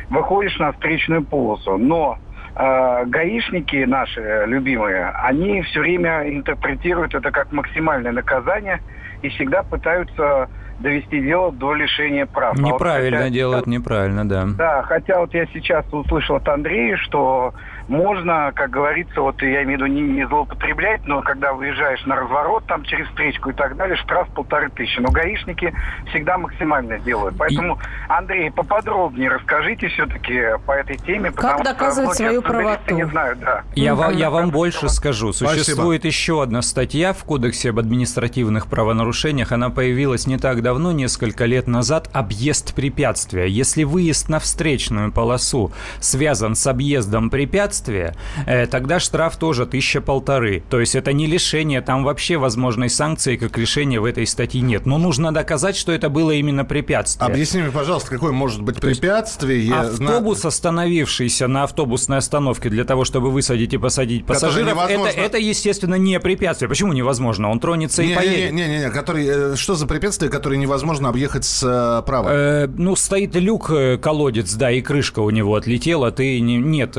Выходишь 0.10 0.58
на 0.60 0.72
встречную 0.72 1.24
полосу, 1.24 1.78
но 1.78 2.18
э, 2.56 3.06
гаишники 3.06 3.84
наши 3.86 4.44
любимые, 4.48 5.10
они 5.10 5.62
все 5.64 5.82
время 5.82 6.30
интерпретируют 6.30 7.14
это 7.14 7.32
как 7.32 7.52
максимальное 7.52 8.12
наказание 8.12 8.82
и 9.22 9.30
всегда 9.30 9.64
пытаются 9.64 10.50
довести 10.80 11.22
дело 11.22 11.52
до 11.52 11.74
лишения 11.74 12.26
прав. 12.26 12.58
Неправильно 12.58 13.18
а 13.18 13.22
вот, 13.22 13.26
хотя, 13.26 13.34
делают, 13.34 13.68
неправильно, 13.68 14.28
да. 14.28 14.46
Да, 14.58 14.84
хотя 14.84 15.20
вот 15.20 15.34
я 15.34 15.46
сейчас 15.48 15.86
услышал 15.92 16.38
от 16.38 16.48
Андрея, 16.48 16.98
что 16.98 17.54
можно, 17.88 18.52
как 18.56 18.70
говорится, 18.70 19.22
вот 19.22 19.42
я 19.42 19.64
имею 19.64 19.80
в 19.80 19.82
виду 19.82 19.86
не, 19.88 20.02
не 20.02 20.28
злоупотреблять, 20.28 21.06
но 21.06 21.22
когда 21.22 21.54
выезжаешь 21.54 22.06
на 22.06 22.16
разворот, 22.16 22.66
там 22.66 22.84
через 22.84 23.08
встречку 23.08 23.50
и 23.50 23.54
так 23.54 23.76
далее, 23.76 23.98
штраф 23.98 24.28
полторы 24.30 24.70
тысячи. 24.70 25.00
Но 25.00 25.10
гаишники 25.12 25.74
всегда 26.10 26.38
максимально 26.38 27.00
делают. 27.00 27.36
Поэтому. 27.38 27.80
Андрей, 28.08 28.52
поподробнее 28.52 29.30
расскажите 29.30 29.88
все-таки 29.90 30.42
по 30.66 30.72
этой 30.72 30.98
теме. 30.98 31.32
Как 31.32 31.64
доказывать 31.64 32.16
свою 32.16 32.42
правоту? 32.42 32.96
Не 32.96 33.06
знаю, 33.08 33.36
да. 33.38 33.64
Я, 33.76 33.96
вам, 33.96 34.16
я 34.16 34.30
вам 34.30 34.50
больше 34.50 34.90
скажу. 34.90 35.34
Существует 35.34 36.02
Спасибо. 36.02 36.08
еще 36.08 36.44
одна 36.44 36.62
статья 36.62 37.14
в 37.14 37.24
Кодексе 37.24 37.72
об 37.72 37.80
административных 37.80 38.68
правонарушениях. 38.68 39.52
Она 39.52 39.70
появилась 39.70 40.28
не 40.28 40.38
так 40.38 40.62
давно, 40.62 40.92
несколько 40.92 41.46
лет 41.46 41.68
назад. 41.68 42.10
Объезд 42.14 42.74
препятствия. 42.76 43.48
Если 43.48 43.84
выезд 43.84 44.30
на 44.30 44.40
встречную 44.40 45.12
полосу 45.12 45.72
связан 46.00 46.56
с 46.56 46.66
объездом 46.68 47.30
препятствия, 47.30 47.73
препятствие, 47.74 48.16
э, 48.46 48.68
тогда 48.68 49.00
штраф 49.00 49.38
тоже 49.38 49.66
тысяча 49.66 50.02
полторы. 50.02 50.64
То 50.70 50.80
есть 50.80 50.96
это 50.96 51.14
не 51.14 51.26
лишение, 51.26 51.82
там 51.82 52.04
вообще 52.04 52.38
возможной 52.38 52.90
санкции, 52.90 53.36
как 53.36 53.58
решение 53.58 54.00
в 54.00 54.06
этой 54.06 54.28
статье 54.28 54.62
нет. 54.62 54.86
Но 54.86 54.98
нужно 54.98 55.34
доказать, 55.34 55.76
что 55.76 55.92
это 55.92 56.10
было 56.10 56.32
именно 56.32 56.66
препятствие. 56.66 57.28
Объясни 57.28 57.62
мне, 57.62 57.72
пожалуйста, 57.72 58.10
какое 58.10 58.32
может 58.32 58.62
быть 58.62 58.80
препятствие? 58.80 59.74
Автобус, 59.74 60.46
остановившийся 60.46 61.48
на 61.48 61.64
автобусной 61.64 62.18
остановке 62.18 62.70
для 62.70 62.84
того, 62.84 63.06
чтобы 63.06 63.32
высадить 63.32 63.74
и 63.74 63.78
посадить 63.78 64.26
пассажиров, 64.26 64.78
это, 64.90 65.08
это, 65.08 65.38
естественно, 65.38 65.96
не 65.96 66.20
препятствие. 66.20 66.70
Почему 66.70 66.94
невозможно? 66.94 67.50
Он 67.50 67.60
тронется 67.60 68.04
не, 68.04 68.12
и 68.12 68.16
поедет. 68.16 68.54
Не-не-не, 68.54 68.90
который, 68.90 69.54
э, 69.54 69.56
что 69.56 69.76
за 69.76 69.88
препятствие, 69.88 70.30
которое 70.32 70.58
невозможно 70.58 71.10
объехать 71.10 71.46
справа? 71.46 72.30
Э, 72.30 72.68
ну, 72.68 72.96
стоит 72.96 73.36
люк, 73.36 73.72
э, 73.72 73.98
колодец, 73.98 74.54
да, 74.54 74.72
и 74.72 74.82
крышка 74.82 75.20
у 75.20 75.30
него 75.30 75.56
отлетела, 75.56 76.12
ты 76.12 76.40
не, 76.40 76.58
нет, 76.58 76.96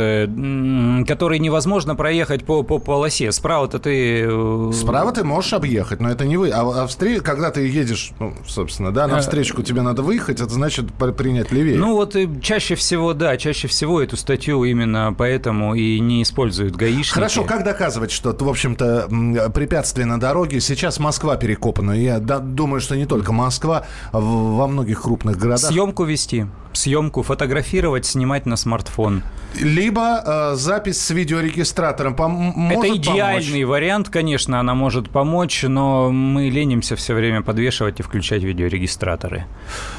который 1.07 1.39
невозможно 1.39 1.97
проехать 1.97 2.45
по, 2.45 2.63
по 2.63 2.79
полосе. 2.79 3.33
Справа-то 3.33 3.79
ты... 3.79 4.27
Э, 4.29 4.71
Справа 4.73 5.13
ты 5.13 5.25
можешь 5.25 5.53
объехать, 5.53 6.01
но 6.01 6.11
это 6.11 6.25
не 6.25 6.37
вы. 6.37 6.51
А, 6.51 6.85
а 6.85 6.87
встр... 6.87 7.21
когда 7.23 7.51
ты 7.51 7.67
едешь, 7.67 8.13
ну, 8.19 8.35
собственно, 8.47 8.93
да, 8.93 9.07
на 9.07 9.19
э, 9.19 9.21
встречку 9.21 9.63
тебе 9.63 9.83
надо 9.83 10.03
выехать, 10.03 10.41
это 10.41 10.53
значит 10.53 10.93
принять 10.95 11.53
левее. 11.53 11.79
Ну 11.79 11.95
вот 11.95 12.17
и 12.17 12.29
чаще 12.41 12.75
всего, 12.75 13.15
да, 13.15 13.37
чаще 13.37 13.69
всего 13.69 14.01
эту 14.01 14.17
статью 14.17 14.65
именно 14.65 15.15
поэтому 15.17 15.75
и 15.75 16.01
не 16.01 16.23
используют 16.23 16.77
гаишники. 16.77 17.15
Хорошо, 17.15 17.45
как 17.45 17.65
доказывать, 17.65 18.11
что, 18.11 18.37
в 18.39 18.49
общем-то, 18.49 19.51
препятствие 19.55 20.07
на 20.07 20.19
дороге? 20.19 20.61
Сейчас 20.61 20.99
Москва 20.99 21.37
перекопана. 21.37 21.93
Я 21.93 22.19
думаю, 22.19 22.81
что 22.81 22.97
не 22.97 23.07
только 23.07 23.33
Москва, 23.33 23.87
во 24.13 24.67
многих 24.67 25.03
крупных 25.03 25.37
городах. 25.37 25.71
Съемку 25.71 26.05
вести 26.05 26.47
съемку, 26.77 27.23
фотографировать, 27.23 28.07
снимать 28.07 28.47
на 28.47 28.57
смартфон. 28.57 29.23
Либо 29.61 30.23
э, 30.25 30.54
запись 30.55 31.01
с 31.01 31.11
видеорегистратором 31.11 32.15
пом- 32.15 32.53
Это 32.73 32.97
идеальный 32.97 33.63
помочь. 33.63 33.65
вариант, 33.65 34.09
конечно, 34.09 34.61
она 34.61 34.75
может 34.75 35.11
помочь, 35.11 35.63
но 35.63 36.11
мы 36.11 36.49
ленимся 36.49 36.97
все 36.97 37.15
время 37.15 37.43
подвешивать 37.43 38.01
и 38.01 38.03
включать 38.03 38.43
видеорегистраторы. 38.43 39.45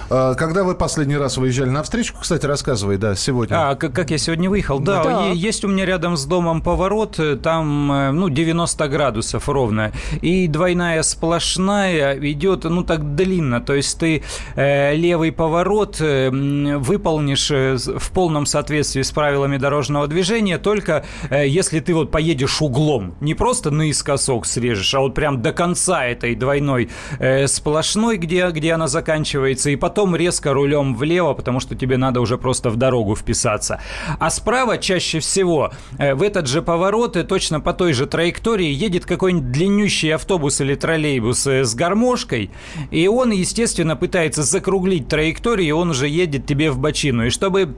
Э, 0.10 0.36
когда 0.38 0.64
вы 0.64 0.76
последний 0.76 1.18
раз 1.18 1.38
выезжали 1.38 1.70
на 1.70 1.84
встречку, 1.84 2.20
кстати, 2.22 2.46
рассказывай, 2.46 2.98
да, 2.98 3.16
сегодня. 3.16 3.72
А, 3.72 3.76
как, 3.76 3.94
как 3.94 4.12
я 4.12 4.18
сегодня 4.18 4.50
выехал? 4.50 4.80
Да, 4.80 5.04
да, 5.04 5.28
есть 5.30 5.64
у 5.64 5.68
меня 5.68 5.86
рядом 5.86 6.18
с 6.18 6.26
домом 6.26 6.62
поворот, 6.62 7.20
э, 7.20 7.36
там, 7.36 7.92
э, 7.92 8.12
ну, 8.12 8.30
90 8.30 8.88
градусов 8.88 9.50
ровно, 9.50 9.92
и 10.22 10.48
двойная 10.48 11.02
сплошная 11.04 12.18
идет, 12.20 12.66
ну, 12.66 12.84
так 12.84 13.16
длинно, 13.16 13.62
то 13.62 13.74
есть 13.74 13.98
ты 14.00 14.24
э, 14.56 14.96
левый 14.96 15.32
поворот 15.32 15.98
э, 16.00 16.30
выполнишь 16.30 17.50
э, 17.52 17.78
в 17.78 18.12
полном 18.12 18.46
соответствии 18.46 19.02
с 19.02 19.12
правилами 19.12 19.58
дорожного 19.58 20.08
движения, 20.08 20.58
только 20.58 21.04
э, 21.30 21.48
если 21.48 21.80
ты 21.80 21.94
вот 21.94 22.12
поедешь 22.12 22.62
углом. 22.62 23.16
Не 23.22 23.34
просто 23.34 23.72
наискосок 23.72 24.46
срежешь, 24.46 24.94
а 24.94 25.00
вот 25.00 25.16
прям 25.16 25.42
до 25.42 25.52
конца 25.52 26.06
этой 26.06 26.36
двойной 26.36 26.90
э, 27.20 27.48
сплошной, 27.48 28.18
где, 28.18 28.50
где 28.52 28.74
она 28.74 28.88
заканчивается, 28.88 29.70
и 29.70 29.76
потом 29.76 29.95
резко 30.16 30.54
рулем 30.54 30.96
влево, 30.96 31.34
потому 31.34 31.60
что 31.60 31.76
тебе 31.76 31.98
надо 31.98 32.22
уже 32.22 32.38
просто 32.38 32.70
в 32.70 32.76
дорогу 32.76 33.16
вписаться. 33.16 33.80
А 34.20 34.30
справа 34.30 34.78
чаще 34.78 35.20
всего 35.20 35.72
в 35.98 36.22
этот 36.22 36.48
же 36.48 36.62
поворот 36.62 37.16
и 37.18 37.24
точно 37.24 37.62
по 37.62 37.74
той 37.74 37.94
же 37.94 38.08
траектории 38.08 38.72
едет 38.72 39.06
какой-нибудь 39.06 39.52
длиннющий 39.52 40.14
автобус 40.14 40.60
или 40.62 40.76
троллейбус 40.76 41.46
с 41.46 41.76
гармошкой, 41.76 42.52
и 42.92 43.08
он, 43.08 43.32
естественно, 43.32 43.96
пытается 43.96 44.44
закруглить 44.44 45.08
траекторию, 45.08 45.68
и 45.68 45.72
он 45.72 45.92
уже 45.92 46.08
едет 46.08 46.46
тебе 46.46 46.72
в 46.72 46.80
бочину. 46.80 47.28
И 47.28 47.30
чтобы 47.30 47.76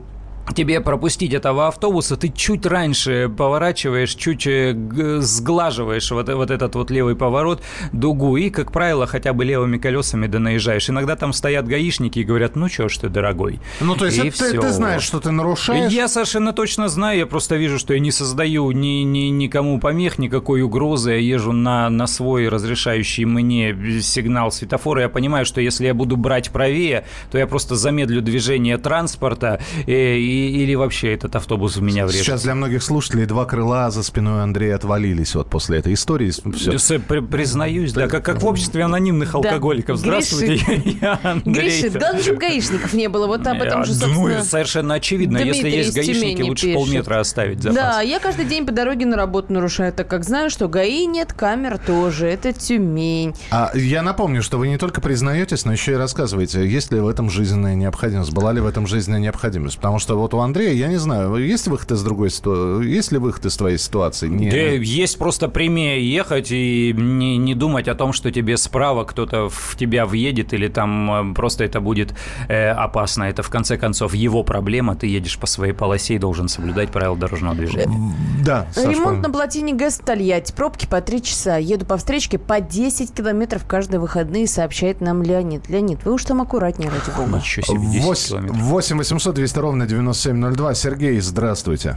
тебе 0.54 0.80
пропустить 0.80 1.34
этого 1.34 1.68
автобуса, 1.68 2.16
ты 2.16 2.28
чуть 2.28 2.66
раньше 2.66 3.30
поворачиваешь, 3.34 4.14
чуть 4.14 4.46
э, 4.46 4.74
сглаживаешь 5.20 6.10
вот, 6.10 6.28
вот 6.28 6.50
этот 6.50 6.74
вот 6.74 6.90
левый 6.90 7.16
поворот, 7.16 7.62
дугу, 7.92 8.36
и, 8.36 8.50
как 8.50 8.72
правило, 8.72 9.06
хотя 9.06 9.32
бы 9.32 9.44
левыми 9.44 9.78
колесами 9.78 10.26
да 10.26 10.38
наезжаешь. 10.38 10.88
Иногда 10.90 11.16
там 11.16 11.32
стоят 11.32 11.66
гаишники 11.66 12.20
и 12.20 12.24
говорят, 12.24 12.56
ну 12.56 12.68
что 12.68 12.88
ж 12.88 12.96
ты, 12.98 13.08
дорогой. 13.08 13.60
Ну, 13.80 13.94
то 13.94 14.06
есть 14.06 14.18
и 14.18 14.28
это, 14.28 14.38
ты, 14.38 14.58
ты 14.58 14.70
знаешь, 14.70 15.02
что 15.02 15.20
ты 15.20 15.30
нарушаешь? 15.30 15.92
Я 15.92 16.08
совершенно 16.08 16.52
точно 16.52 16.88
знаю, 16.88 17.18
я 17.18 17.26
просто 17.26 17.56
вижу, 17.56 17.78
что 17.78 17.94
я 17.94 18.00
не 18.00 18.10
создаю 18.10 18.70
ни, 18.72 19.02
ни, 19.02 19.30
никому 19.30 19.78
помех, 19.78 20.18
никакой 20.18 20.62
угрозы, 20.62 21.12
я 21.12 21.16
езжу 21.18 21.52
на, 21.52 21.90
на 21.90 22.06
свой 22.06 22.48
разрешающий 22.48 23.24
мне 23.24 23.76
сигнал 24.00 24.50
светофора, 24.50 25.02
я 25.02 25.08
понимаю, 25.08 25.44
что 25.44 25.60
если 25.60 25.86
я 25.86 25.94
буду 25.94 26.16
брать 26.16 26.50
правее, 26.50 27.04
то 27.30 27.38
я 27.38 27.46
просто 27.46 27.76
замедлю 27.76 28.22
движение 28.22 28.78
транспорта 28.78 29.60
э, 29.86 30.16
и 30.16 30.37
или 30.38 30.74
вообще 30.74 31.14
этот 31.14 31.34
автобус 31.36 31.76
в 31.76 31.82
меня 31.82 32.06
врежет? 32.06 32.24
Сейчас 32.24 32.42
для 32.42 32.54
многих 32.54 32.82
слушателей 32.82 33.26
два 33.26 33.44
крыла 33.44 33.90
за 33.90 34.02
спиной 34.02 34.42
Андрея 34.42 34.76
отвалились 34.76 35.34
вот 35.34 35.50
после 35.50 35.78
этой 35.78 35.94
истории. 35.94 36.30
Все. 36.30 36.98
Признаюсь, 36.98 37.92
да, 37.92 38.08
как, 38.08 38.24
как 38.24 38.42
в 38.42 38.46
обществе 38.46 38.84
анонимных 38.84 39.34
алкоголиков. 39.34 39.96
Да. 39.96 40.02
Здравствуйте, 40.02 40.98
я 41.00 41.18
Андрей. 41.22 41.80
Гриши, 41.80 41.90
да 41.90 42.12
лучше 42.14 42.34
гаишников 42.34 42.92
не 42.92 43.08
было, 43.08 43.26
вот 43.26 43.46
об 43.46 43.62
этом 43.62 43.84
же, 43.84 43.92
ну, 43.92 43.98
собственно... 43.98 44.38
Ну, 44.38 44.44
совершенно 44.44 44.94
очевидно, 44.94 45.38
если 45.38 45.68
есть 45.68 45.94
гаишники, 45.94 46.42
лучше 46.42 46.74
полметра 46.74 47.20
оставить 47.20 47.62
запас. 47.62 47.76
Да, 47.76 48.00
я 48.00 48.18
каждый 48.20 48.44
день 48.44 48.66
по 48.66 48.72
дороге 48.72 49.06
на 49.06 49.16
работу 49.16 49.52
нарушаю, 49.52 49.92
так 49.92 50.08
как 50.08 50.24
знаю, 50.24 50.50
что 50.50 50.68
ГАИ 50.68 51.06
нет, 51.06 51.32
камер 51.32 51.78
тоже, 51.78 52.26
это 52.26 52.52
Тюмень. 52.52 53.34
А 53.50 53.70
я 53.74 54.02
напомню, 54.02 54.42
что 54.42 54.58
вы 54.58 54.68
не 54.68 54.78
только 54.78 55.00
признаетесь, 55.00 55.64
но 55.64 55.72
еще 55.72 55.92
и 55.92 55.96
рассказываете, 55.96 56.66
есть 56.68 56.92
ли 56.92 57.00
в 57.00 57.08
этом 57.08 57.30
жизненная 57.30 57.74
необходимость, 57.74 58.32
была 58.32 58.52
ли 58.52 58.60
в 58.60 58.66
этом 58.66 58.86
жизненная 58.86 59.20
необходимость. 59.20 59.76
Потому 59.76 59.98
что 59.98 60.16
вот 60.16 60.27
вот 60.28 60.34
у 60.34 60.40
Андрея, 60.40 60.74
я 60.74 60.88
не 60.88 60.96
знаю, 60.96 61.36
есть 61.36 61.68
выход 61.68 61.92
из 61.92 62.02
другой 62.02 62.30
ситуации? 62.30 62.86
Есть 62.88 63.12
ли 63.12 63.18
выход 63.18 63.46
из 63.46 63.56
твоей 63.56 63.78
ситуации? 63.78 64.28
Не... 64.28 64.50
Да, 64.50 64.56
есть 64.56 65.18
просто 65.18 65.48
прямее 65.48 66.12
ехать 66.12 66.48
и 66.50 66.94
не, 66.96 67.38
не 67.38 67.54
думать 67.54 67.88
о 67.88 67.94
том, 67.94 68.12
что 68.12 68.30
тебе 68.30 68.56
справа 68.56 69.04
кто-то 69.04 69.48
в 69.48 69.76
тебя 69.76 70.04
въедет 70.04 70.52
или 70.52 70.68
там 70.68 71.30
э, 71.30 71.34
просто 71.34 71.64
это 71.64 71.80
будет 71.80 72.14
э, 72.48 72.68
опасно. 72.70 73.24
Это 73.24 73.42
в 73.42 73.48
конце 73.48 73.78
концов 73.78 74.14
его 74.14 74.42
проблема. 74.42 74.96
Ты 74.96 75.06
едешь 75.06 75.38
по 75.38 75.46
своей 75.46 75.72
полосе 75.72 76.14
и 76.14 76.18
должен 76.18 76.48
соблюдать 76.48 76.90
правила 76.90 77.16
дорожного 77.16 77.54
движения. 77.54 77.98
Да. 78.44 78.66
Саш, 78.72 78.94
Ремонт 78.94 79.22
на 79.22 79.30
плотине 79.30 79.72
ГЭС 79.72 79.98
Тольятти. 79.98 80.52
Пробки 80.52 80.86
по 80.86 81.00
3 81.00 81.22
часа. 81.22 81.56
Еду 81.56 81.86
по 81.86 81.96
встречке 81.96 82.38
по 82.38 82.60
10 82.60 83.14
километров 83.14 83.66
каждые 83.66 84.00
выходные, 84.00 84.46
сообщает 84.46 85.00
нам 85.00 85.22
Леонид. 85.22 85.68
Леонид, 85.68 86.04
вы 86.04 86.12
уж 86.12 86.24
там 86.24 86.42
аккуратнее, 86.42 86.90
ради 86.90 87.16
бога. 87.16 87.38
Ничего 87.38 87.64
себе, 87.64 87.86
10 87.92 88.04
8, 88.04 88.28
километров. 88.28 88.58
8 88.58 88.98
800 88.98 89.34
200 89.34 89.58
ровно 89.58 89.86
90 89.86 90.17
9702. 90.18 90.74
Сергей, 90.74 91.20
здравствуйте. 91.20 91.96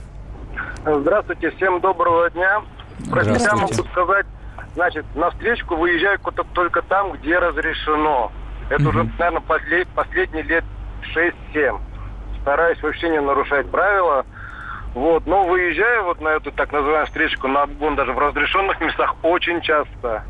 Здравствуйте, 0.86 1.52
всем 1.52 1.80
доброго 1.80 2.30
дня. 2.30 2.62
Про 3.10 3.24
себя 3.24 3.56
могу 3.56 3.74
сказать, 3.74 4.26
значит, 4.76 5.06
на 5.16 5.32
встречку 5.32 5.76
выезжаю 5.76 6.20
только 6.54 6.82
там, 6.84 7.14
где 7.14 7.40
разрешено. 7.40 8.32
Это 8.70 8.88
уже, 8.88 9.04
наверное, 9.18 9.42
послед, 9.42 9.88
последние 9.90 10.44
лет 10.44 10.64
6-7. 11.54 11.80
Стараюсь 12.42 12.82
вообще 12.82 13.10
не 13.10 13.22
нарушать 13.22 13.70
правила. 13.70 14.26
Вот, 14.94 15.26
но 15.26 15.44
выезжаю 15.46 16.04
вот 16.06 16.22
на 16.22 16.30
эту 16.30 16.52
так 16.52 16.72
называемую 16.72 17.08
встречку 17.08 17.48
на 17.48 17.64
обгон 17.64 17.96
даже 17.96 18.12
в 18.12 18.20
разрешенных 18.20 18.80
местах 18.82 19.16
очень 19.24 19.62
часто. 19.62 20.24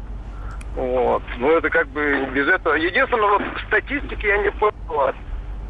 Вот. 0.75 1.23
Но 1.37 1.51
это 1.51 1.69
как 1.69 1.87
бы 1.87 2.27
без 2.33 2.47
этого. 2.47 2.75
Единственное, 2.75 3.29
вот 3.29 3.41
статистики 3.67 4.25
я 4.25 4.37
не 4.37 4.51
понял 4.51 5.13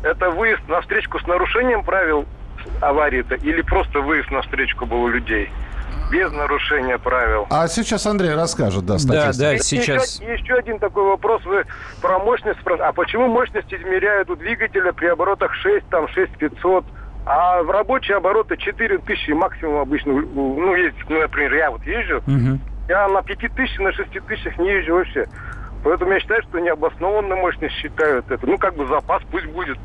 это 0.04 0.30
выезд 0.32 0.62
на 0.68 0.82
встречку 0.82 1.20
с 1.20 1.28
нарушением 1.28 1.84
правил 1.84 2.26
аварии-то 2.80 3.36
или 3.36 3.62
просто 3.62 4.02
выезд 4.02 4.30
на 4.32 4.42
встречку 4.42 4.86
был 4.86 5.04
у 5.04 5.08
людей? 5.08 5.50
без 6.12 6.32
нарушения 6.32 6.98
правил. 6.98 7.48
А 7.50 7.68
сейчас 7.68 8.06
Андрей 8.06 8.34
расскажет, 8.36 8.86
да, 8.86 9.00
статистику. 9.00 9.38
Да, 9.38 9.52
да, 9.52 9.58
сейчас. 9.58 10.20
Еще, 10.20 10.34
еще 10.34 10.56
один 10.56 10.78
такой 10.78 11.06
вопрос. 11.06 11.44
Вы 11.46 11.66
про 12.02 12.20
мощность 12.20 12.60
спрашиваете. 12.60 12.90
А 12.90 12.94
почему 12.94 13.28
мощность 13.28 13.74
измеряют 13.74 14.30
у 14.30 14.36
двигателя 14.36 14.92
при 14.92 15.08
оборотах 15.08 15.54
6, 15.56 15.88
там, 15.88 16.08
6500? 16.10 16.86
А 17.26 17.64
в 17.64 17.70
рабочие 17.70 18.18
обороты 18.18 18.58
4000 18.58 19.32
максимум 19.32 19.78
обычно. 19.78 20.14
Ну, 20.14 20.76
есть, 20.76 20.98
ну, 21.08 21.20
например, 21.20 21.54
я 21.54 21.72
вот 21.72 21.84
езжу, 21.86 22.18
угу. 22.18 22.60
я 22.90 23.08
на 23.08 23.22
5000, 23.22 23.80
на 23.80 23.94
6000 23.94 24.58
не 24.58 24.70
езжу 24.70 24.96
вообще. 24.96 25.28
Поэтому 25.84 26.14
я 26.14 26.20
считаю, 26.20 26.44
что 26.44 26.60
необоснованно 26.60 27.36
мощность 27.36 27.76
считают 27.76 28.30
это. 28.30 28.46
Ну, 28.46 28.58
как 28.58 28.76
бы 28.76 28.86
запас 28.86 29.22
пусть 29.32 29.48
будет 29.48 29.78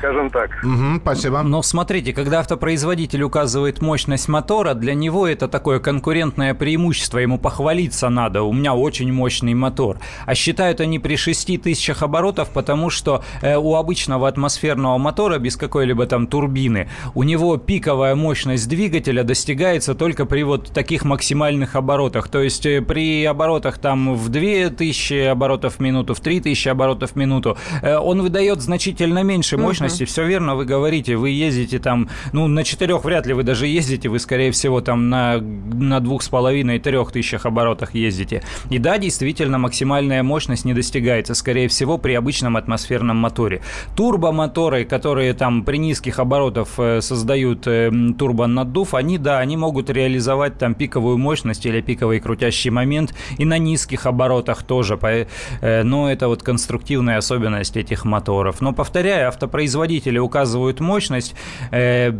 скажем 0.00 0.30
так. 0.30 0.50
Угу, 0.64 1.00
спасибо. 1.02 1.42
Но 1.42 1.62
смотрите, 1.62 2.12
когда 2.12 2.40
автопроизводитель 2.40 3.22
указывает 3.22 3.82
мощность 3.82 4.28
мотора, 4.28 4.72
для 4.72 4.94
него 4.94 5.28
это 5.28 5.46
такое 5.46 5.78
конкурентное 5.78 6.54
преимущество, 6.54 7.18
ему 7.18 7.38
похвалиться 7.38 8.08
надо, 8.08 8.42
у 8.42 8.52
меня 8.52 8.74
очень 8.74 9.12
мощный 9.12 9.54
мотор. 9.54 9.98
А 10.26 10.34
считают 10.34 10.80
они 10.80 10.98
при 10.98 11.16
6 11.16 11.62
тысячах 11.62 12.02
оборотов, 12.02 12.48
потому 12.50 12.88
что 12.88 13.22
э, 13.42 13.56
у 13.56 13.74
обычного 13.74 14.26
атмосферного 14.26 14.96
мотора 14.96 15.38
без 15.38 15.56
какой-либо 15.56 16.06
там 16.06 16.26
турбины, 16.26 16.88
у 17.14 17.22
него 17.22 17.58
пиковая 17.58 18.14
мощность 18.14 18.68
двигателя 18.68 19.22
достигается 19.22 19.94
только 19.94 20.24
при 20.24 20.42
вот 20.42 20.72
таких 20.72 21.04
максимальных 21.04 21.76
оборотах. 21.76 22.28
То 22.28 22.40
есть 22.40 22.64
э, 22.64 22.80
при 22.80 23.24
оборотах 23.24 23.78
там 23.78 24.14
в 24.14 24.30
2000 24.30 25.26
оборотов 25.26 25.74
в 25.76 25.80
минуту, 25.80 26.14
в 26.14 26.20
3000 26.20 26.68
оборотов 26.68 27.12
в 27.12 27.16
минуту, 27.16 27.58
э, 27.82 27.96
он 27.98 28.22
выдает 28.22 28.62
значительно 28.62 29.22
меньше 29.22 29.58
мощности, 29.58 29.89
скорости, 29.90 30.04
все 30.04 30.26
верно 30.26 30.54
вы 30.54 30.64
говорите, 30.64 31.16
вы 31.16 31.30
ездите 31.30 31.78
там, 31.78 32.08
ну, 32.32 32.46
на 32.46 32.64
четырех 32.64 33.04
вряд 33.04 33.26
ли 33.26 33.34
вы 33.34 33.42
даже 33.42 33.66
ездите, 33.66 34.08
вы, 34.08 34.18
скорее 34.18 34.50
всего, 34.50 34.80
там 34.80 35.08
на, 35.08 35.38
на 35.38 36.00
двух 36.00 36.22
с 36.22 36.28
половиной, 36.28 36.78
трех 36.78 37.12
тысячах 37.12 37.46
оборотах 37.46 37.94
ездите. 37.94 38.42
И 38.70 38.78
да, 38.78 38.98
действительно, 38.98 39.58
максимальная 39.58 40.22
мощность 40.22 40.64
не 40.64 40.74
достигается, 40.74 41.34
скорее 41.34 41.68
всего, 41.68 41.98
при 41.98 42.14
обычном 42.14 42.56
атмосферном 42.56 43.16
моторе. 43.16 43.62
Турбомоторы, 43.96 44.84
которые 44.84 45.34
там 45.34 45.64
при 45.64 45.78
низких 45.78 46.18
оборотах 46.18 46.68
э, 46.78 47.00
создают 47.00 47.66
э, 47.66 47.90
турбонаддув, 48.18 48.94
они, 48.94 49.18
да, 49.18 49.38
они 49.38 49.56
могут 49.56 49.90
реализовать 49.90 50.58
там 50.58 50.74
пиковую 50.74 51.18
мощность 51.18 51.66
или 51.66 51.80
пиковый 51.80 52.20
крутящий 52.20 52.70
момент 52.70 53.14
и 53.38 53.44
на 53.44 53.58
низких 53.58 54.06
оборотах 54.06 54.62
тоже, 54.62 54.98
э, 55.02 55.82
но 55.82 56.10
это 56.10 56.28
вот 56.28 56.42
конструктивная 56.42 57.18
особенность 57.18 57.76
этих 57.76 58.04
моторов. 58.04 58.60
Но, 58.60 58.72
повторяю, 58.72 59.28
автопроизводитель 59.28 59.79
производители 59.80 60.18
указывают 60.18 60.80
мощность, 60.80 61.34
э, 61.70 62.12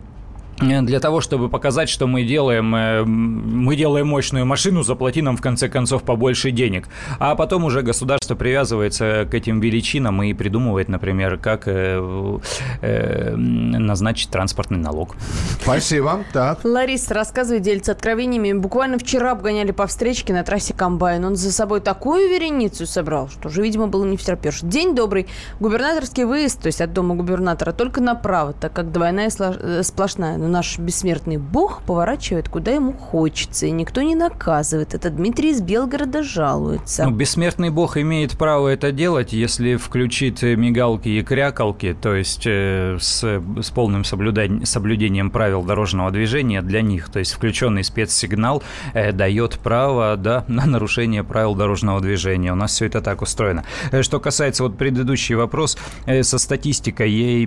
для 0.60 1.00
того, 1.00 1.20
чтобы 1.20 1.48
показать, 1.48 1.88
что 1.88 2.06
мы 2.06 2.24
делаем, 2.24 2.74
э, 2.74 3.04
мы 3.04 3.76
делаем 3.76 4.08
мощную 4.08 4.44
машину, 4.44 4.82
заплати 4.82 5.22
нам 5.22 5.36
в 5.36 5.40
конце 5.40 5.68
концов 5.68 6.02
побольше 6.02 6.50
денег. 6.50 6.88
А 7.18 7.34
потом 7.34 7.64
уже 7.64 7.82
государство 7.82 8.34
привязывается 8.34 9.26
к 9.30 9.34
этим 9.34 9.60
величинам 9.60 10.22
и 10.22 10.34
придумывает, 10.34 10.88
например, 10.88 11.38
как 11.38 11.62
э, 11.66 12.38
э, 12.82 13.34
назначить 13.36 14.30
транспортный 14.30 14.78
налог. 14.78 15.16
Спасибо. 15.62 16.24
Так. 16.32 16.60
Лариса 16.64 17.14
рассказывает, 17.14 17.62
делится 17.62 17.92
откровениями. 17.92 18.52
Буквально 18.52 18.98
вчера 18.98 19.32
обгоняли 19.32 19.70
по 19.70 19.86
встречке 19.86 20.34
на 20.34 20.44
трассе 20.44 20.74
комбайн. 20.74 21.24
Он 21.24 21.36
за 21.36 21.52
собой 21.52 21.80
такую 21.80 22.28
вереницу 22.28 22.86
собрал, 22.86 23.28
что 23.30 23.48
уже, 23.48 23.62
видимо, 23.62 23.86
было 23.86 24.04
не 24.04 24.16
втерпешь. 24.16 24.60
День 24.62 24.94
добрый. 24.94 25.26
Губернаторский 25.58 26.24
выезд, 26.24 26.60
то 26.60 26.66
есть 26.66 26.80
от 26.80 26.92
дома 26.92 27.14
губернатора, 27.14 27.72
только 27.72 28.00
направо, 28.02 28.52
так 28.52 28.72
как 28.72 28.92
двойная 28.92 29.30
сплошная 29.30 30.36
наш 30.50 30.78
бессмертный 30.78 31.38
бог 31.38 31.82
поворачивает, 31.82 32.48
куда 32.48 32.72
ему 32.72 32.92
хочется, 32.92 33.66
и 33.66 33.70
никто 33.70 34.02
не 34.02 34.14
наказывает. 34.14 34.94
Это 34.94 35.10
Дмитрий 35.10 35.50
из 35.50 35.60
Белгорода 35.60 36.22
жалуется. 36.22 37.04
Ну, 37.04 37.12
бессмертный 37.12 37.70
бог 37.70 37.96
имеет 37.96 38.36
право 38.36 38.68
это 38.68 38.92
делать, 38.92 39.32
если 39.32 39.76
включит 39.76 40.42
мигалки 40.42 41.08
и 41.08 41.22
крякалки, 41.22 41.96
то 42.00 42.14
есть 42.14 42.46
э, 42.46 42.98
с, 43.00 43.22
с 43.22 43.70
полным 43.70 44.04
соблюдением, 44.04 44.66
соблюдением 44.66 45.30
правил 45.30 45.62
дорожного 45.62 46.10
движения 46.10 46.62
для 46.62 46.82
них. 46.82 47.08
То 47.08 47.18
есть 47.18 47.32
включенный 47.32 47.84
спецсигнал 47.84 48.62
э, 48.94 49.12
дает 49.12 49.58
право 49.58 50.16
да, 50.16 50.44
на 50.48 50.66
нарушение 50.66 51.24
правил 51.24 51.54
дорожного 51.54 52.00
движения. 52.00 52.52
У 52.52 52.56
нас 52.56 52.72
все 52.72 52.86
это 52.86 53.00
так 53.00 53.22
устроено. 53.22 53.64
Э, 53.92 54.02
что 54.02 54.20
касается 54.20 54.62
вот 54.62 54.76
предыдущий 54.76 55.34
вопрос 55.34 55.78
э, 56.06 56.22
со 56.22 56.38
статистикой, 56.38 57.10
ей, 57.10 57.46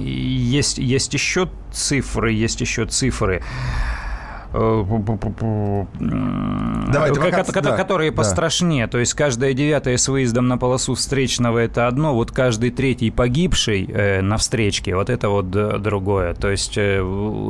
есть, 0.00 0.78
есть 0.78 1.14
еще 1.14 1.48
цифры, 1.72 1.99
цифры, 2.00 2.32
есть 2.32 2.60
еще 2.60 2.86
цифры. 2.86 3.42
Э, 4.52 4.84
Давай, 6.92 7.12
ко- 7.12 7.62
да, 7.62 7.76
которые 7.76 8.10
да. 8.10 8.16
пострашнее. 8.16 8.86
То 8.86 8.98
есть 8.98 9.14
каждая 9.14 9.52
девятая 9.52 9.96
с 9.96 10.08
выездом 10.08 10.48
на 10.48 10.58
полосу 10.58 10.94
встречного 10.94 11.58
это 11.58 11.86
одно, 11.86 12.14
вот 12.14 12.32
каждый 12.32 12.70
третий 12.70 13.10
погибший 13.10 13.84
э, 13.86 14.20
на 14.22 14.36
встречке 14.36 14.94
вот 14.96 15.10
это 15.10 15.28
вот 15.28 15.50
другое. 15.50 16.34
То 16.34 16.50
есть 16.50 16.76
э, 16.76 17.00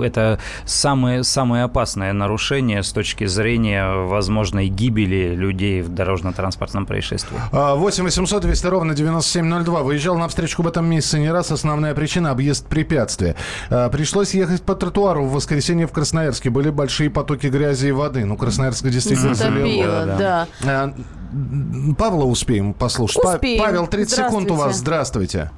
это 0.04 0.38
самое, 0.64 1.24
самое 1.24 1.64
опасное 1.64 2.12
нарушение 2.12 2.82
с 2.82 2.92
точки 2.92 3.26
зрения 3.26 3.92
возможной 4.06 4.68
гибели 4.68 5.34
людей 5.34 5.82
в 5.82 5.88
дорожно-транспортном 5.88 6.86
происшествии. 6.86 7.38
8 7.52 8.04
800 8.04 8.42
200 8.42 8.66
ровно 8.66 8.94
9702. 8.94 9.82
Выезжал 9.82 10.18
на 10.18 10.28
встречку 10.28 10.62
в 10.62 10.66
этом 10.66 10.86
месяце 10.86 11.18
не 11.18 11.30
раз. 11.30 11.50
Основная 11.50 11.94
причина– 11.94 12.30
объезд 12.32 12.66
препятствия. 12.66 13.36
А, 13.70 13.88
пришлось 13.88 14.34
ехать 14.34 14.62
по 14.62 14.74
тротуару 14.74 15.24
в 15.24 15.32
воскресенье 15.32 15.86
в 15.86 15.92
Красноярске. 15.92 16.50
Были 16.50 16.70
большие 16.70 16.89
большие 16.90 17.08
потоки 17.08 17.46
грязи 17.46 17.86
и 17.86 17.92
воды. 17.92 18.24
Ну, 18.24 18.36
Красноярск 18.36 18.84
действительно 18.86 19.34
залило. 19.34 20.06
Да. 20.06 20.46
да. 20.60 20.66
А, 20.66 21.94
Павла 21.96 22.24
успеем 22.24 22.74
послушать. 22.74 23.24
Успеем. 23.24 23.62
Павел, 23.62 23.86
30 23.86 24.26
секунд 24.26 24.50
у 24.50 24.54
вас. 24.54 24.76
Здравствуйте. 24.76 25.50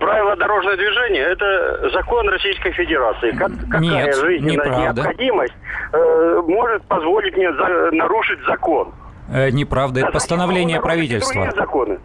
Правила 0.00 0.36
дорожного 0.36 0.76
движения– 0.76 1.20
это 1.32 1.90
закон 1.92 2.28
Российской 2.28 2.72
Федерации. 2.72 3.32
Как, 3.32 3.52
какая 3.70 3.80
Нет, 3.80 4.16
жизненная 4.16 4.92
необходимость 4.92 5.54
э, 5.92 6.42
может 6.46 6.82
позволить 6.84 7.36
мне 7.36 7.52
за, 7.52 7.90
нарушить 7.92 8.38
закон? 8.46 8.94
Э, 9.30 9.50
неправда, 9.50 10.00
это 10.00 10.12
постановление 10.12 10.80
правительства. 10.80 11.50
Законы. 11.54 11.98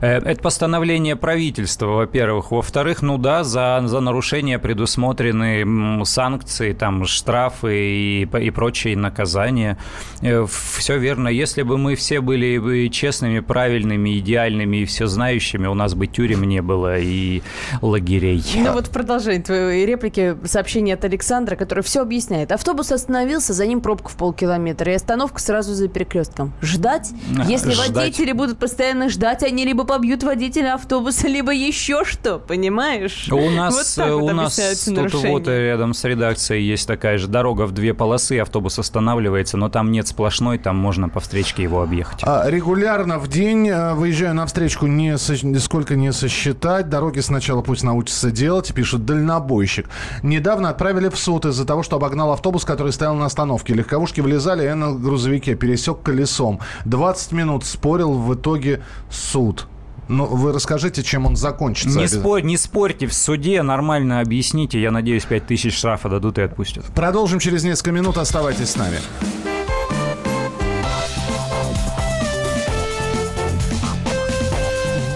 Э, 0.00 0.18
это 0.18 0.40
постановление 0.40 1.16
правительства, 1.16 1.86
во-первых. 1.86 2.50
Во-вторых, 2.50 3.02
ну 3.02 3.18
да, 3.18 3.44
за, 3.44 3.82
за 3.84 4.00
нарушение 4.00 4.58
предусмотрены 4.58 6.04
санкции, 6.04 6.72
там 6.72 7.04
штрафы 7.04 7.74
и, 7.74 8.22
и 8.22 8.50
прочие 8.50 8.96
наказания. 8.96 9.76
Э, 10.22 10.46
все 10.46 10.98
верно. 10.98 11.28
Если 11.28 11.62
бы 11.62 11.78
мы 11.78 11.94
все 11.94 12.20
были 12.20 12.88
честными, 12.88 13.40
правильными, 13.40 14.18
идеальными 14.18 14.78
и 14.78 14.84
все 14.84 15.06
знающими, 15.06 15.66
у 15.66 15.74
нас 15.74 15.94
бы 15.94 16.06
тюрем 16.06 16.44
не 16.44 16.62
было 16.62 16.98
и 16.98 17.42
лагерей. 17.82 18.42
Ну 18.56 18.72
вот 18.72 18.86
в 18.86 18.90
продолжение 18.90 19.42
твоей 19.42 19.86
реплики 19.86 20.36
сообщение 20.44 20.94
от 20.94 21.04
Александра, 21.04 21.56
который 21.56 21.84
все 21.84 22.02
объясняет. 22.02 22.52
Автобус 22.52 22.92
остановился, 22.92 23.52
за 23.52 23.66
ним 23.66 23.80
пробка 23.80 24.08
в 24.08 24.16
полкилометра, 24.16 24.92
и 24.92 24.94
остановка 24.94 25.40
сразу 25.40 25.74
за 25.74 25.88
перекрестком. 25.88 26.52
Ждать? 26.62 27.10
Если 27.46 27.72
ждать. 27.72 27.90
водители 27.90 28.32
будут 28.32 28.58
постоянно 28.58 29.08
ждать, 29.08 29.42
они 29.42 29.64
либо 29.64 29.84
побьют 29.90 30.22
водителя 30.22 30.74
автобуса, 30.74 31.26
либо 31.26 31.52
еще 31.52 32.04
что, 32.04 32.38
понимаешь? 32.38 33.28
У 33.32 33.50
нас, 33.50 33.96
вот 33.98 34.08
у 34.08 34.20
вот 34.20 34.32
нас 34.34 34.84
тут 34.84 35.14
вот 35.14 35.48
рядом 35.48 35.94
с 35.94 36.04
редакцией 36.04 36.64
есть 36.64 36.86
такая 36.86 37.18
же 37.18 37.26
дорога 37.26 37.66
в 37.66 37.72
две 37.72 37.92
полосы, 37.92 38.38
автобус 38.38 38.78
останавливается, 38.78 39.56
но 39.56 39.68
там 39.68 39.90
нет 39.90 40.06
сплошной, 40.06 40.58
там 40.58 40.76
можно 40.76 41.08
по 41.08 41.18
встречке 41.18 41.64
его 41.64 41.82
объехать. 41.82 42.20
А, 42.22 42.48
регулярно 42.48 43.18
в 43.18 43.26
день 43.26 43.68
э, 43.68 43.94
выезжаю 43.94 44.32
на 44.36 44.46
встречку, 44.46 44.86
не 44.86 45.18
со, 45.18 45.34
сколько 45.58 45.96
не 45.96 46.12
сосчитать. 46.12 46.88
Дороги 46.88 47.18
сначала 47.18 47.60
пусть 47.60 47.82
научатся 47.82 48.30
делать, 48.30 48.72
пишет 48.72 49.04
дальнобойщик. 49.04 49.88
Недавно 50.22 50.68
отправили 50.68 51.08
в 51.08 51.18
суд 51.18 51.46
из-за 51.46 51.64
того, 51.66 51.82
что 51.82 51.96
обогнал 51.96 52.30
автобус, 52.30 52.64
который 52.64 52.92
стоял 52.92 53.16
на 53.16 53.26
остановке. 53.26 53.74
Легковушки 53.74 54.20
влезали, 54.20 54.62
я 54.62 54.76
на 54.76 54.92
грузовике 54.92 55.56
пересек 55.56 56.00
колесом. 56.00 56.60
20 56.84 57.32
минут 57.32 57.64
спорил, 57.64 58.12
в 58.12 58.32
итоге 58.36 58.82
суд. 59.10 59.66
Ну, 60.10 60.26
вы 60.26 60.52
расскажите, 60.52 61.04
чем 61.04 61.24
он 61.24 61.36
закончится. 61.36 61.96
Не, 61.96 62.08
спорь, 62.08 62.42
не 62.42 62.56
спорьте 62.56 63.06
в 63.06 63.14
суде, 63.14 63.62
нормально 63.62 64.18
объясните. 64.18 64.82
Я 64.82 64.90
надеюсь, 64.90 65.24
5000 65.24 65.72
штрафа 65.72 66.08
дадут 66.08 66.36
и 66.38 66.42
отпустят. 66.42 66.84
Продолжим 66.86 67.38
через 67.38 67.62
несколько 67.62 67.92
минут. 67.92 68.18
Оставайтесь 68.18 68.70
с 68.70 68.76
нами. 68.76 68.98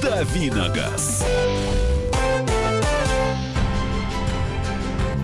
Давиногаз. 0.00 1.26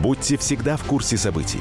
Будьте 0.02 0.37
всегда 0.37 0.76
в 0.76 0.83
курсе 0.83 1.16
событий. 1.16 1.61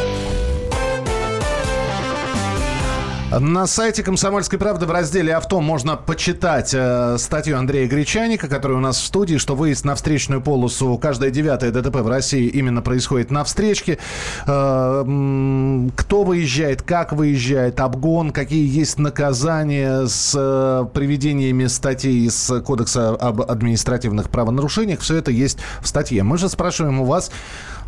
На 3.39 3.65
сайте 3.65 4.03
«Комсомольской 4.03 4.59
правды» 4.59 4.85
в 4.85 4.91
разделе 4.91 5.33
«Авто» 5.33 5.61
можно 5.61 5.95
почитать 5.95 6.73
э, 6.73 7.15
статью 7.17 7.57
Андрея 7.57 7.87
Гречаника, 7.87 8.49
который 8.49 8.75
у 8.75 8.81
нас 8.81 8.97
в 8.97 9.05
студии, 9.05 9.37
что 9.37 9.55
выезд 9.55 9.85
на 9.85 9.95
встречную 9.95 10.41
полосу, 10.41 10.97
каждое 10.97 11.29
девятое 11.29 11.71
ДТП 11.71 12.01
в 12.01 12.09
России 12.09 12.47
именно 12.47 12.81
происходит 12.81 13.31
на 13.31 13.45
встречке. 13.45 13.99
Э, 14.45 15.03
кто 15.95 16.23
выезжает, 16.23 16.81
как 16.81 17.13
выезжает, 17.13 17.79
обгон, 17.79 18.31
какие 18.31 18.67
есть 18.67 18.99
наказания 18.99 20.07
с 20.07 20.33
э, 20.37 20.85
приведениями 20.93 21.67
статей 21.67 22.25
из 22.25 22.51
Кодекса 22.65 23.11
об 23.11 23.43
административных 23.43 24.29
правонарушениях. 24.29 24.99
Все 24.99 25.15
это 25.15 25.31
есть 25.31 25.57
в 25.79 25.87
статье. 25.87 26.23
Мы 26.23 26.37
же 26.37 26.49
спрашиваем 26.49 26.99
у 26.99 27.05
вас, 27.05 27.31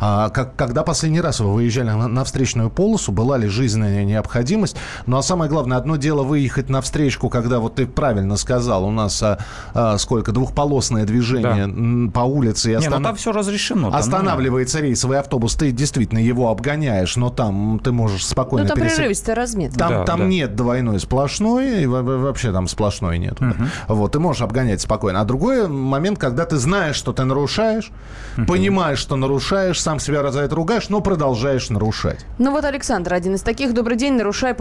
а, 0.00 0.30
как, 0.30 0.56
когда 0.56 0.82
последний 0.82 1.20
раз 1.20 1.40
вы 1.40 1.52
выезжали 1.52 1.88
на, 1.90 2.08
на 2.08 2.24
встречную 2.24 2.70
полосу, 2.70 3.12
была 3.12 3.38
ли 3.38 3.48
жизненная 3.48 4.04
необходимость? 4.04 4.76
Ну 5.06 5.16
а 5.16 5.22
самое 5.34 5.50
главное, 5.50 5.76
одно 5.78 5.96
дело 5.96 6.22
выехать 6.22 6.68
на 6.68 6.80
встречку, 6.80 7.28
когда 7.28 7.58
вот 7.58 7.74
ты 7.74 7.86
правильно 7.88 8.36
сказал, 8.36 8.84
у 8.84 8.92
нас 8.92 9.20
а, 9.20 9.38
а, 9.74 9.98
сколько 9.98 10.30
двухполосное 10.30 11.04
движение 11.06 11.66
да. 11.66 12.12
по 12.12 12.20
улице. 12.20 12.70
И 12.70 12.74
останов... 12.74 12.98
Не, 12.98 13.02
ну 13.02 13.08
там 13.08 13.16
все 13.16 13.32
разрешено. 13.32 13.90
Там, 13.90 13.98
останавливается 13.98 14.78
ну... 14.78 14.84
рейсовый 14.84 15.18
автобус, 15.18 15.56
ты 15.56 15.72
действительно 15.72 16.20
его 16.20 16.50
обгоняешь, 16.50 17.16
но 17.16 17.30
там 17.30 17.80
ты 17.82 17.90
можешь 17.90 18.24
спокойно... 18.24 18.62
Ну 18.62 18.68
там 18.68 18.78
пересек... 18.78 18.96
прерывистая 18.98 19.34
разметка. 19.34 19.76
Там, 19.76 19.90
да, 19.90 20.04
там 20.04 20.20
да. 20.20 20.26
нет 20.26 20.54
двойной 20.54 21.00
сплошной, 21.00 21.82
и 21.82 21.86
вообще 21.86 22.52
там 22.52 22.68
сплошной 22.68 23.18
нет. 23.18 23.40
Угу. 23.40 23.64
Вот, 23.88 24.12
ты 24.12 24.20
можешь 24.20 24.42
обгонять 24.42 24.82
спокойно. 24.82 25.20
А 25.20 25.24
другой 25.24 25.66
момент, 25.66 26.20
когда 26.20 26.44
ты 26.44 26.58
знаешь, 26.58 26.94
что 26.94 27.12
ты 27.12 27.24
нарушаешь, 27.24 27.90
угу. 28.38 28.46
понимаешь, 28.46 29.00
что 29.00 29.16
нарушаешь, 29.16 29.82
сам 29.82 29.98
себя 29.98 30.30
за 30.30 30.42
это 30.42 30.54
ругаешь, 30.54 30.90
но 30.90 31.00
продолжаешь 31.00 31.70
нарушать. 31.70 32.24
Ну 32.38 32.52
вот 32.52 32.64
Александр, 32.64 33.14
один 33.14 33.34
из 33.34 33.42
таких. 33.42 33.74
Добрый 33.74 33.96
день. 33.96 34.14
Нарушая 34.14 34.54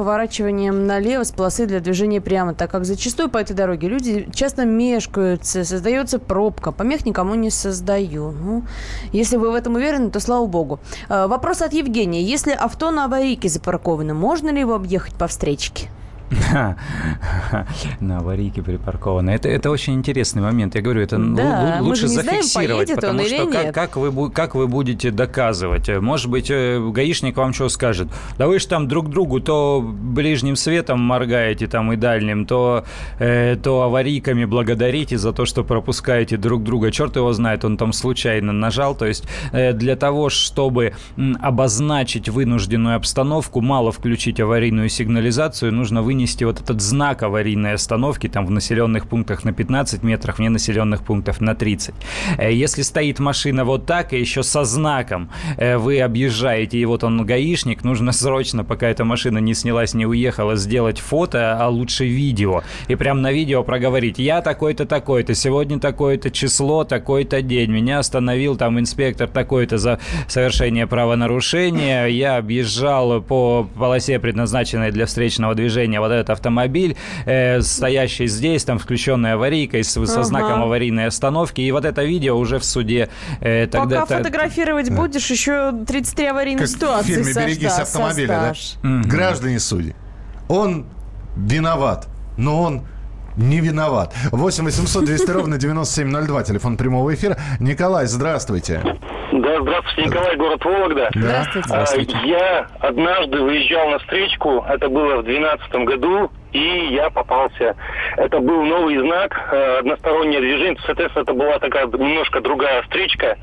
поворачиванием 0.64 0.88
налево 0.88 1.24
с 1.24 1.32
полосы 1.32 1.66
для 1.66 1.80
движения 1.80 2.22
прямо, 2.22 2.53
так 2.53 2.72
как 2.72 2.86
зачастую 2.86 3.30
по 3.30 3.38
этой 3.38 3.53
дороге 3.55 3.88
люди 3.88 4.28
часто 4.34 4.66
мешкаются, 4.66 5.64
создается 5.64 6.20
пробка. 6.20 6.72
Помех 6.72 7.05
никому 7.05 7.36
не 7.36 7.49
создаю. 7.49 8.32
Ну, 8.32 8.64
если 9.11 9.38
вы 9.38 9.51
в 9.51 9.55
этом 9.55 9.76
уверены, 9.76 10.09
то 10.09 10.20
слава 10.20 10.45
богу. 10.45 10.80
А, 11.09 11.28
вопрос 11.28 11.61
от 11.61 11.74
Евгения. 11.74 12.22
Если 12.22 12.51
авто 12.51 12.91
на 12.91 13.05
аварийке 13.05 13.49
запарковано, 13.49 14.14
можно 14.14 14.49
ли 14.49 14.59
его 14.59 14.76
объехать 14.76 15.16
по 15.16 15.28
встречке? 15.28 15.89
На 17.99 18.20
аварийке 18.20 18.62
припарковано. 18.62 19.30
Это, 19.30 19.49
это 19.49 19.70
очень 19.70 19.93
интересный 19.93 20.41
момент. 20.41 20.76
Я 20.76 20.82
говорю, 20.82 21.01
это 21.01 21.18
да, 21.18 21.80
лучше 21.82 22.08
зафиксировать, 22.08 22.88
знаем, 22.88 23.01
потому 23.01 23.26
что 23.26 23.47
как, 23.47 23.74
как, 23.74 23.95
вы, 23.97 24.30
как 24.30 24.56
вы 24.56 24.68
будете 24.68 25.12
доказывать? 25.12 25.89
Может 25.89 26.30
быть, 26.30 26.49
э, 26.49 26.80
гаишник 26.91 27.38
вам 27.38 27.54
что 27.54 27.70
скажет? 27.70 28.08
Да 28.38 28.47
вы 28.47 28.60
же 28.60 28.68
там 28.68 28.88
друг 28.88 29.10
другу 29.10 29.39
то 29.39 29.82
ближним 29.82 30.56
светом 30.56 30.99
моргаете 31.01 31.68
там 31.68 31.91
и 31.93 31.95
дальним, 31.95 32.45
то, 32.45 32.86
э, 33.20 33.56
то 33.62 33.82
аварийками 33.84 34.45
благодарите 34.45 35.18
за 35.18 35.34
то, 35.34 35.45
что 35.45 35.64
пропускаете 35.64 36.38
друг 36.38 36.64
друга. 36.64 36.91
Черт 36.91 37.16
его 37.16 37.34
знает, 37.34 37.66
он 37.66 37.78
там 37.78 37.93
случайно 37.93 38.54
нажал. 38.54 38.95
То 38.95 39.06
есть 39.06 39.26
э, 39.51 39.74
для 39.74 39.95
того, 39.95 40.30
чтобы 40.30 40.93
обозначить 41.41 42.30
вынужденную 42.30 42.95
обстановку, 42.95 43.62
мало 43.62 43.91
включить 43.91 44.39
аварийную 44.39 44.89
сигнализацию, 44.89 45.72
нужно 45.74 46.01
вынести 46.01 46.43
вот 46.43 46.62
этот 46.62 46.82
знак 46.82 47.24
аварийной 47.43 47.73
остановки 47.73 48.29
там 48.29 48.45
в 48.45 48.51
населенных 48.51 49.07
пунктах 49.07 49.43
на 49.43 49.51
15 49.51 50.03
метрах, 50.03 50.39
вне 50.39 50.49
населенных 50.49 51.03
пунктов 51.03 51.41
на 51.41 51.55
30. 51.55 51.93
Э, 52.37 52.53
если 52.53 52.83
стоит 52.83 53.19
машина 53.19 53.65
вот 53.65 53.85
так, 53.85 54.13
и 54.13 54.19
еще 54.19 54.43
со 54.43 54.63
знаком 54.63 55.29
э, 55.57 55.77
вы 55.77 55.99
объезжаете, 55.99 56.77
и 56.77 56.85
вот 56.85 57.03
он 57.03 57.25
гаишник, 57.25 57.83
нужно 57.83 58.11
срочно, 58.13 58.63
пока 58.63 58.87
эта 58.87 59.03
машина 59.03 59.39
не 59.39 59.53
снялась, 59.53 59.93
не 59.93 60.05
уехала, 60.05 60.55
сделать 60.55 60.99
фото, 60.99 61.57
а 61.59 61.67
лучше 61.67 62.05
видео. 62.05 62.63
И 62.87 62.95
прям 62.95 63.21
на 63.21 63.31
видео 63.33 63.63
проговорить, 63.63 64.19
я 64.19 64.41
такой-то, 64.41 64.85
такой-то, 64.85 65.35
сегодня 65.35 65.79
такое-то 65.79 66.31
число, 66.31 66.85
такой-то 66.85 67.41
день, 67.41 67.71
меня 67.71 67.99
остановил 67.99 68.55
там 68.55 68.79
инспектор 68.79 69.27
такой-то 69.27 69.77
за 69.77 69.99
совершение 70.27 70.87
правонарушения, 70.87 72.07
я 72.07 72.37
объезжал 72.37 73.21
по 73.21 73.67
полосе, 73.77 74.19
предназначенной 74.19 74.91
для 74.91 75.05
встречного 75.05 75.55
движения, 75.55 75.99
вот 75.99 76.11
этот 76.11 76.29
автомобиль, 76.29 76.95
э, 77.26 77.61
стоящий 77.61 78.28
здесь, 78.28 78.63
там 78.63 78.80
включенная 78.80 79.36
аварийкой 79.36 79.84
со, 79.84 80.01
ага. 80.01 80.24
знаком 80.24 80.63
аварийной 80.63 81.07
остановки. 81.07 81.61
И 81.61 81.71
вот 81.71 81.86
это 81.86 82.03
видео 82.03 82.38
уже 82.38 82.59
в 82.59 82.65
суде. 82.65 83.09
Э, 83.41 83.67
тогда 83.67 84.01
Пока 84.01 84.05
та... 84.05 84.17
фотографировать 84.19 84.89
да. 84.89 84.95
будешь, 84.95 85.30
еще 85.30 85.74
33 85.88 86.28
аварийные 86.28 86.59
как 86.59 86.67
ситуации. 86.67 87.21
В 87.21 87.26
фильме 87.26 87.34
«Берегись 87.34 87.80
автомобиля», 87.80 88.53
да? 88.84 89.01
Граждане 89.05 89.59
судьи. 89.59 89.95
Он 90.47 90.86
виноват, 91.36 92.07
но 92.38 92.61
он 92.61 92.84
не 93.38 93.59
виноват. 93.59 94.13
8 94.32 94.63
800 94.65 95.05
200 95.05 95.32
ровно 95.32 95.57
9702, 95.57 96.43
телефон 96.43 96.78
прямого 96.78 97.13
эфира. 97.13 97.38
Николай, 97.59 98.05
здравствуйте. 98.05 98.82
Да, 99.32 99.61
здравствуйте, 99.61 100.09
Николай, 100.09 100.38
город 100.38 100.63
Вологда. 100.63 101.09
Здравствуйте. 101.15 101.67
здравствуйте. 101.67 102.17
Я 102.26 102.67
однажды 102.80 103.41
выезжал 103.41 103.89
на 103.89 103.99
встречку, 103.99 104.63
это 104.67 104.89
было 104.89 105.21
в 105.21 105.24
2012 105.24 105.74
году, 105.88 106.32
и 106.54 106.93
я 106.93 107.10
попался. 107.10 107.76
Это 108.18 108.39
был 108.39 108.64
новый 108.64 108.97
знак, 108.99 109.49
э, 109.51 109.78
одностороннее 109.80 110.39
движение, 110.39 110.80
соответственно, 110.86 111.24
это 111.24 111.34
была 111.34 111.60
такая 111.60 111.88
немножко 111.88 112.41
другая 112.41 112.84
встречка. 112.84 113.38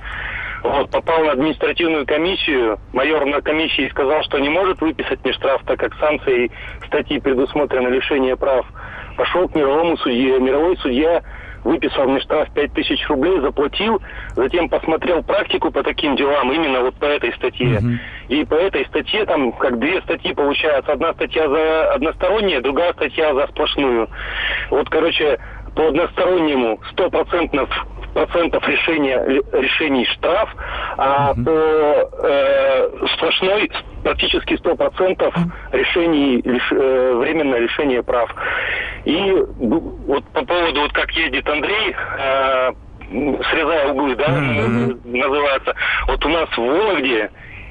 Вот, 0.62 0.90
попал 0.90 1.24
на 1.24 1.32
административную 1.32 2.06
комиссию. 2.06 2.78
Майор 2.92 3.24
на 3.24 3.40
комиссии 3.40 3.88
сказал, 3.88 4.22
что 4.24 4.38
не 4.38 4.50
может 4.50 4.80
выписать 4.80 5.22
мне 5.24 5.32
штраф, 5.32 5.62
так 5.64 5.80
как 5.80 5.94
санкцией 5.94 6.50
статьи 6.86 7.18
предусмотрено 7.18 7.88
лишение 7.88 8.36
прав. 8.36 8.66
Пошел 9.16 9.48
к 9.48 9.54
мировому 9.54 9.96
судье. 9.96 10.38
Мировой 10.38 10.76
судья 10.78 11.22
выписал 11.64 12.08
мне 12.08 12.20
штраф 12.20 12.48
5000 12.54 13.08
рублей, 13.08 13.40
заплатил, 13.40 14.00
затем 14.36 14.68
посмотрел 14.68 15.22
практику 15.22 15.70
по 15.70 15.82
таким 15.82 16.16
делам, 16.16 16.52
именно 16.52 16.80
вот 16.80 16.94
по 16.96 17.04
этой 17.04 17.32
статье. 17.34 17.78
Uh-huh. 17.78 17.98
И 18.28 18.44
по 18.44 18.54
этой 18.54 18.86
статье 18.86 19.24
там 19.26 19.52
как 19.52 19.78
две 19.78 20.00
статьи 20.02 20.32
получается. 20.32 20.92
Одна 20.92 21.12
статья 21.14 21.48
за 21.48 21.92
одностороннее, 21.94 22.60
другая 22.60 22.92
статья 22.92 23.34
за 23.34 23.46
сплошную. 23.48 24.08
Вот, 24.70 24.88
короче, 24.88 25.38
по 25.74 25.88
одностороннему 25.88 26.80
100% 26.96 27.68
процентов 28.14 28.66
решения, 28.68 29.42
решений 29.52 30.04
штраф, 30.06 30.48
а 30.96 31.32
uh-huh. 31.32 31.44
по 31.44 32.26
э, 32.26 33.06
сплошной 33.14 33.70
практически 34.02 34.54
100% 34.54 35.32
решений, 35.72 36.42
лиш, 36.44 36.72
э, 36.72 37.14
временное 37.14 37.60
лишение 37.60 38.02
прав. 38.02 38.34
И 39.04 39.34
вот 39.58 40.24
по 40.32 40.44
поводу, 40.44 40.80
вот 40.80 40.92
как 40.92 41.10
ездит 41.12 41.48
Андрей, 41.48 41.94
э, 42.18 42.72
срезая 43.10 43.92
углы, 43.92 44.14
да, 44.14 44.26
mm-hmm. 44.26 45.16
называется. 45.18 45.74
Вот 46.06 46.24
у 46.24 46.28
нас 46.28 46.48
в 46.50 46.58
Вологде 46.58 47.30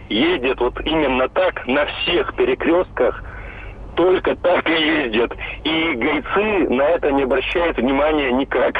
ездят 0.09 0.59
вот 0.59 0.79
именно 0.85 1.29
так 1.29 1.65
на 1.67 1.85
всех 1.85 2.33
перекрестках 2.35 3.23
только 3.99 4.33
так 4.37 4.65
и 4.69 4.71
ездят. 4.71 5.33
И 5.65 5.95
гайцы 5.95 6.69
на 6.73 6.83
это 6.83 7.11
не 7.11 7.23
обращают 7.23 7.75
внимания 7.77 8.31
никак. 8.31 8.75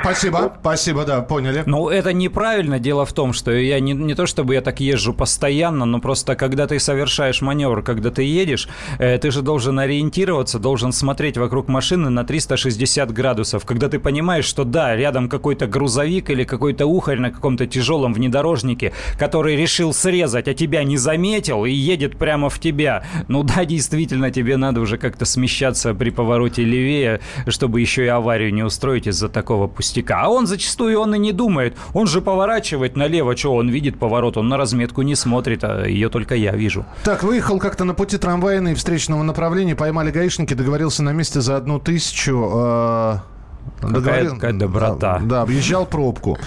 Спасибо, 0.00 0.56
спасибо, 0.60 1.04
да, 1.04 1.22
поняли. 1.22 1.62
Ну, 1.66 1.88
это 1.88 2.12
неправильно. 2.12 2.80
Дело 2.80 3.06
в 3.06 3.12
том, 3.12 3.32
что 3.32 3.52
я 3.52 3.78
не, 3.78 3.92
не 3.92 4.14
то 4.14 4.26
чтобы 4.26 4.54
я 4.54 4.62
так 4.62 4.80
езжу 4.80 5.14
постоянно, 5.14 5.84
но 5.84 6.00
просто 6.00 6.34
когда 6.34 6.66
ты 6.66 6.80
совершаешь 6.80 7.42
маневр, 7.42 7.82
когда 7.82 8.10
ты 8.10 8.24
едешь, 8.24 8.68
э, 8.98 9.18
ты 9.18 9.30
же 9.30 9.42
должен 9.42 9.78
ориентироваться, 9.78 10.58
должен 10.58 10.90
смотреть 10.90 11.38
вокруг 11.38 11.68
машины 11.68 12.10
на 12.10 12.24
360 12.24 13.12
градусов. 13.12 13.64
Когда 13.64 13.88
ты 13.88 14.00
понимаешь, 14.00 14.46
что 14.46 14.64
да, 14.64 14.96
рядом 14.96 15.28
какой-то 15.28 15.68
грузовик 15.68 16.28
или 16.30 16.42
какой-то 16.42 16.86
ухарь 16.86 17.20
на 17.20 17.30
каком-то 17.30 17.68
тяжелом 17.68 18.12
внедорожнике, 18.12 18.92
который 19.16 19.54
решил 19.54 19.92
срезать, 19.92 20.48
а 20.48 20.54
тебя 20.54 20.82
не 20.82 20.96
заметил 20.96 21.64
и 21.64 21.70
едет 21.70 22.18
прямо 22.18 22.50
в 22.50 22.58
тебя. 22.58 23.04
Ну 23.28 23.44
да, 23.44 23.64
действительно, 23.64 24.32
тебе 24.32 24.55
надо 24.56 24.80
уже 24.80 24.98
как-то 24.98 25.24
смещаться 25.24 25.94
при 25.94 26.10
повороте 26.10 26.64
левее, 26.64 27.20
чтобы 27.48 27.80
еще 27.80 28.04
и 28.04 28.08
аварию 28.08 28.52
не 28.52 28.62
устроить 28.62 29.06
из-за 29.06 29.28
такого 29.28 29.66
пустяка. 29.66 30.22
А 30.22 30.28
он 30.28 30.46
зачастую 30.46 30.98
он 31.00 31.14
и 31.14 31.18
не 31.18 31.32
думает. 31.32 31.76
Он 31.92 32.06
же 32.06 32.20
поворачивает 32.20 32.96
налево, 32.96 33.36
что 33.36 33.54
он 33.54 33.68
видит 33.68 33.98
поворот, 33.98 34.36
он 34.36 34.48
на 34.48 34.56
разметку 34.56 35.02
не 35.02 35.14
смотрит, 35.14 35.64
а 35.64 35.86
ее 35.86 36.08
только 36.08 36.34
я 36.34 36.52
вижу. 36.52 36.84
Так, 37.04 37.22
выехал 37.22 37.58
как-то 37.58 37.84
на 37.84 37.94
пути 37.94 38.18
трамвайной 38.18 38.74
встречного 38.74 39.22
направления, 39.22 39.74
поймали 39.74 40.10
гаишники, 40.10 40.54
договорился 40.54 41.02
на 41.02 41.12
месте 41.12 41.40
за 41.40 41.56
одну 41.56 41.78
тысячу. 41.78 42.50
Э 42.54 43.35
Какая, 43.80 44.30
какая 44.30 44.52
доброта. 44.52 45.18
Да, 45.18 45.26
да, 45.26 45.42
объезжал 45.42 45.86
пробку. 45.86 46.38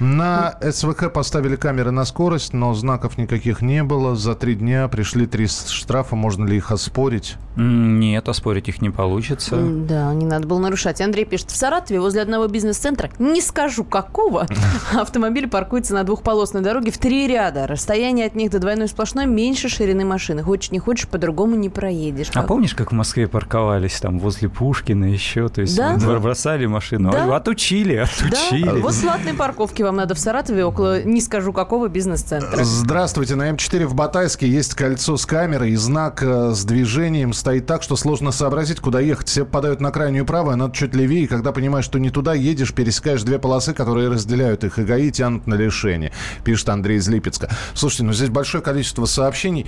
На 0.00 0.56
СВК 0.60 1.12
поставили 1.12 1.56
камеры 1.56 1.90
на 1.90 2.04
скорость, 2.04 2.52
но 2.52 2.74
знаков 2.74 3.18
никаких 3.18 3.62
не 3.62 3.82
было. 3.82 4.16
За 4.16 4.34
три 4.34 4.54
дня 4.54 4.88
пришли 4.88 5.26
три 5.26 5.46
штрафа. 5.46 6.16
Можно 6.16 6.46
ли 6.46 6.56
их 6.56 6.72
оспорить? 6.72 7.36
Нет, 7.56 8.28
оспорить 8.28 8.68
их 8.68 8.80
не 8.80 8.90
получится. 8.90 9.56
Да, 9.56 10.14
не 10.14 10.26
надо 10.26 10.46
было 10.46 10.58
нарушать. 10.58 11.00
Андрей 11.00 11.24
пишет, 11.24 11.50
в 11.50 11.56
Саратове 11.56 12.00
возле 12.00 12.22
одного 12.22 12.46
бизнес-центра, 12.46 13.10
не 13.18 13.40
скажу 13.40 13.84
какого, 13.84 14.46
автомобиль 14.94 15.48
паркуется 15.48 15.94
на 15.94 16.04
двухполосной 16.04 16.62
дороге 16.62 16.92
в 16.92 16.98
три 16.98 17.26
ряда. 17.26 17.66
Расстояние 17.66 18.26
от 18.26 18.34
них 18.34 18.50
до 18.50 18.58
двойной 18.58 18.88
сплошной 18.88 19.26
меньше 19.26 19.68
ширины 19.68 20.04
машины. 20.04 20.42
Хочешь 20.42 20.70
не 20.70 20.78
хочешь, 20.78 21.08
по-другому 21.08 21.56
не 21.56 21.68
проедешь. 21.68 22.30
А 22.34 22.42
помнишь, 22.42 22.74
как 22.74 22.92
в 22.92 22.94
Москве 22.94 23.26
парковались 23.26 23.98
там 24.00 24.18
возле 24.18 24.48
Пушкина 24.48 25.06
еще? 25.06 25.48
То 25.48 25.62
есть 25.62 25.76
да? 25.76 25.96
бросали 25.96 26.66
машину. 26.68 27.10
Да? 27.10 27.36
Отучили, 27.36 27.96
отучили. 27.96 28.64
Да? 28.64 28.74
Вот 28.74 28.94
платной 28.94 29.34
парковки 29.34 29.82
вам 29.82 29.96
надо 29.96 30.14
в 30.14 30.18
Саратове 30.18 30.64
около 30.64 31.02
не 31.02 31.20
скажу 31.20 31.52
какого 31.52 31.88
бизнес-центра. 31.88 32.62
Здравствуйте. 32.62 33.34
На 33.34 33.50
М4 33.50 33.86
в 33.86 33.94
Батайске 33.94 34.48
есть 34.48 34.74
кольцо 34.74 35.16
с 35.16 35.26
камерой 35.26 35.70
и 35.70 35.76
знак 35.76 36.22
э, 36.22 36.52
с 36.54 36.64
движением 36.64 37.32
стоит 37.32 37.66
так, 37.66 37.82
что 37.82 37.96
сложно 37.96 38.32
сообразить, 38.32 38.80
куда 38.80 39.00
ехать. 39.00 39.28
Все 39.28 39.44
попадают 39.44 39.80
на 39.80 39.90
крайнюю 39.90 40.26
правую, 40.26 40.54
а 40.54 40.56
надо 40.56 40.74
чуть 40.74 40.94
левее. 40.94 41.24
И 41.24 41.26
когда 41.26 41.52
понимаешь, 41.52 41.84
что 41.84 41.98
не 41.98 42.10
туда 42.10 42.34
едешь, 42.34 42.72
пересекаешь 42.72 43.22
две 43.22 43.38
полосы, 43.38 43.74
которые 43.74 44.08
разделяют 44.08 44.64
их, 44.64 44.78
и 44.78 44.82
ГАИ 44.82 45.10
тянут 45.10 45.46
на 45.46 45.54
лишение, 45.54 46.12
пишет 46.44 46.68
Андрей 46.68 46.98
из 46.98 47.08
Липецка. 47.08 47.50
Слушайте, 47.74 48.04
ну 48.04 48.12
здесь 48.12 48.30
большое 48.30 48.62
количество 48.62 49.04
сообщений. 49.06 49.66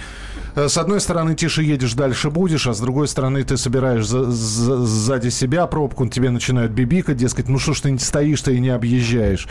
Э, 0.54 0.68
с 0.68 0.76
одной 0.76 1.00
стороны, 1.00 1.34
тише 1.34 1.62
едешь, 1.62 1.94
дальше 1.94 2.30
будешь, 2.30 2.66
а 2.66 2.74
с 2.74 2.80
другой 2.80 3.08
стороны, 3.08 3.42
ты 3.42 3.56
собираешь 3.56 4.06
за, 4.06 4.30
за, 4.30 4.84
сзади 4.84 5.28
себя 5.28 5.66
пробку, 5.66 6.06
тебе 6.06 6.30
начинают 6.30 6.72
бибикать, 6.90 7.16
дескать, 7.16 7.48
ну 7.48 7.58
что 7.58 7.72
ж 7.72 7.80
ты 7.82 7.90
не 7.92 7.98
стоишь-то 7.98 8.50
и 8.50 8.60
не 8.60 8.70
объезжаешь. 8.70 9.46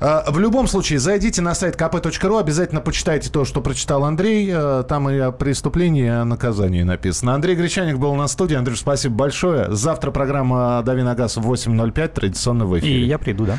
Э, 0.00 0.22
в 0.28 0.38
любом 0.38 0.66
случае, 0.66 0.98
зайдите 0.98 1.42
на 1.42 1.54
сайт 1.54 1.76
kp.ru, 1.76 2.40
обязательно 2.40 2.80
почитайте 2.80 3.30
то, 3.30 3.44
что 3.44 3.60
прочитал 3.60 4.04
Андрей. 4.04 4.50
Э, 4.52 4.82
там 4.88 5.10
и 5.10 5.18
о 5.18 5.30
преступлении, 5.30 6.04
и 6.04 6.08
о 6.08 6.24
наказании 6.24 6.82
написано. 6.82 7.34
Андрей 7.34 7.54
Гречаник 7.54 7.98
был 7.98 8.14
на 8.14 8.26
студии. 8.28 8.56
Андрей, 8.56 8.76
спасибо 8.76 9.14
большое. 9.14 9.70
Завтра 9.70 10.10
программа 10.10 10.82
«Дави 10.84 11.02
на 11.02 11.14
газ» 11.14 11.36
в 11.36 11.52
8.05, 11.52 12.08
традиционно 12.08 12.64
в 12.64 12.78
эфире. 12.78 13.00
И 13.00 13.04
я 13.04 13.18
приду, 13.18 13.44
да. 13.44 13.58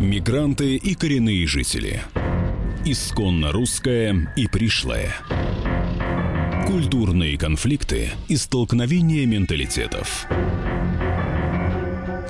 Мигранты 0.00 0.76
и 0.76 0.94
коренные 0.94 1.46
жители. 1.46 2.02
Исконно 2.84 3.52
русская 3.52 4.32
и 4.36 4.46
пришлая. 4.46 5.14
Культурные 6.66 7.36
конфликты 7.38 8.10
и 8.28 8.36
столкновения 8.36 9.26
менталитетов. 9.26 10.26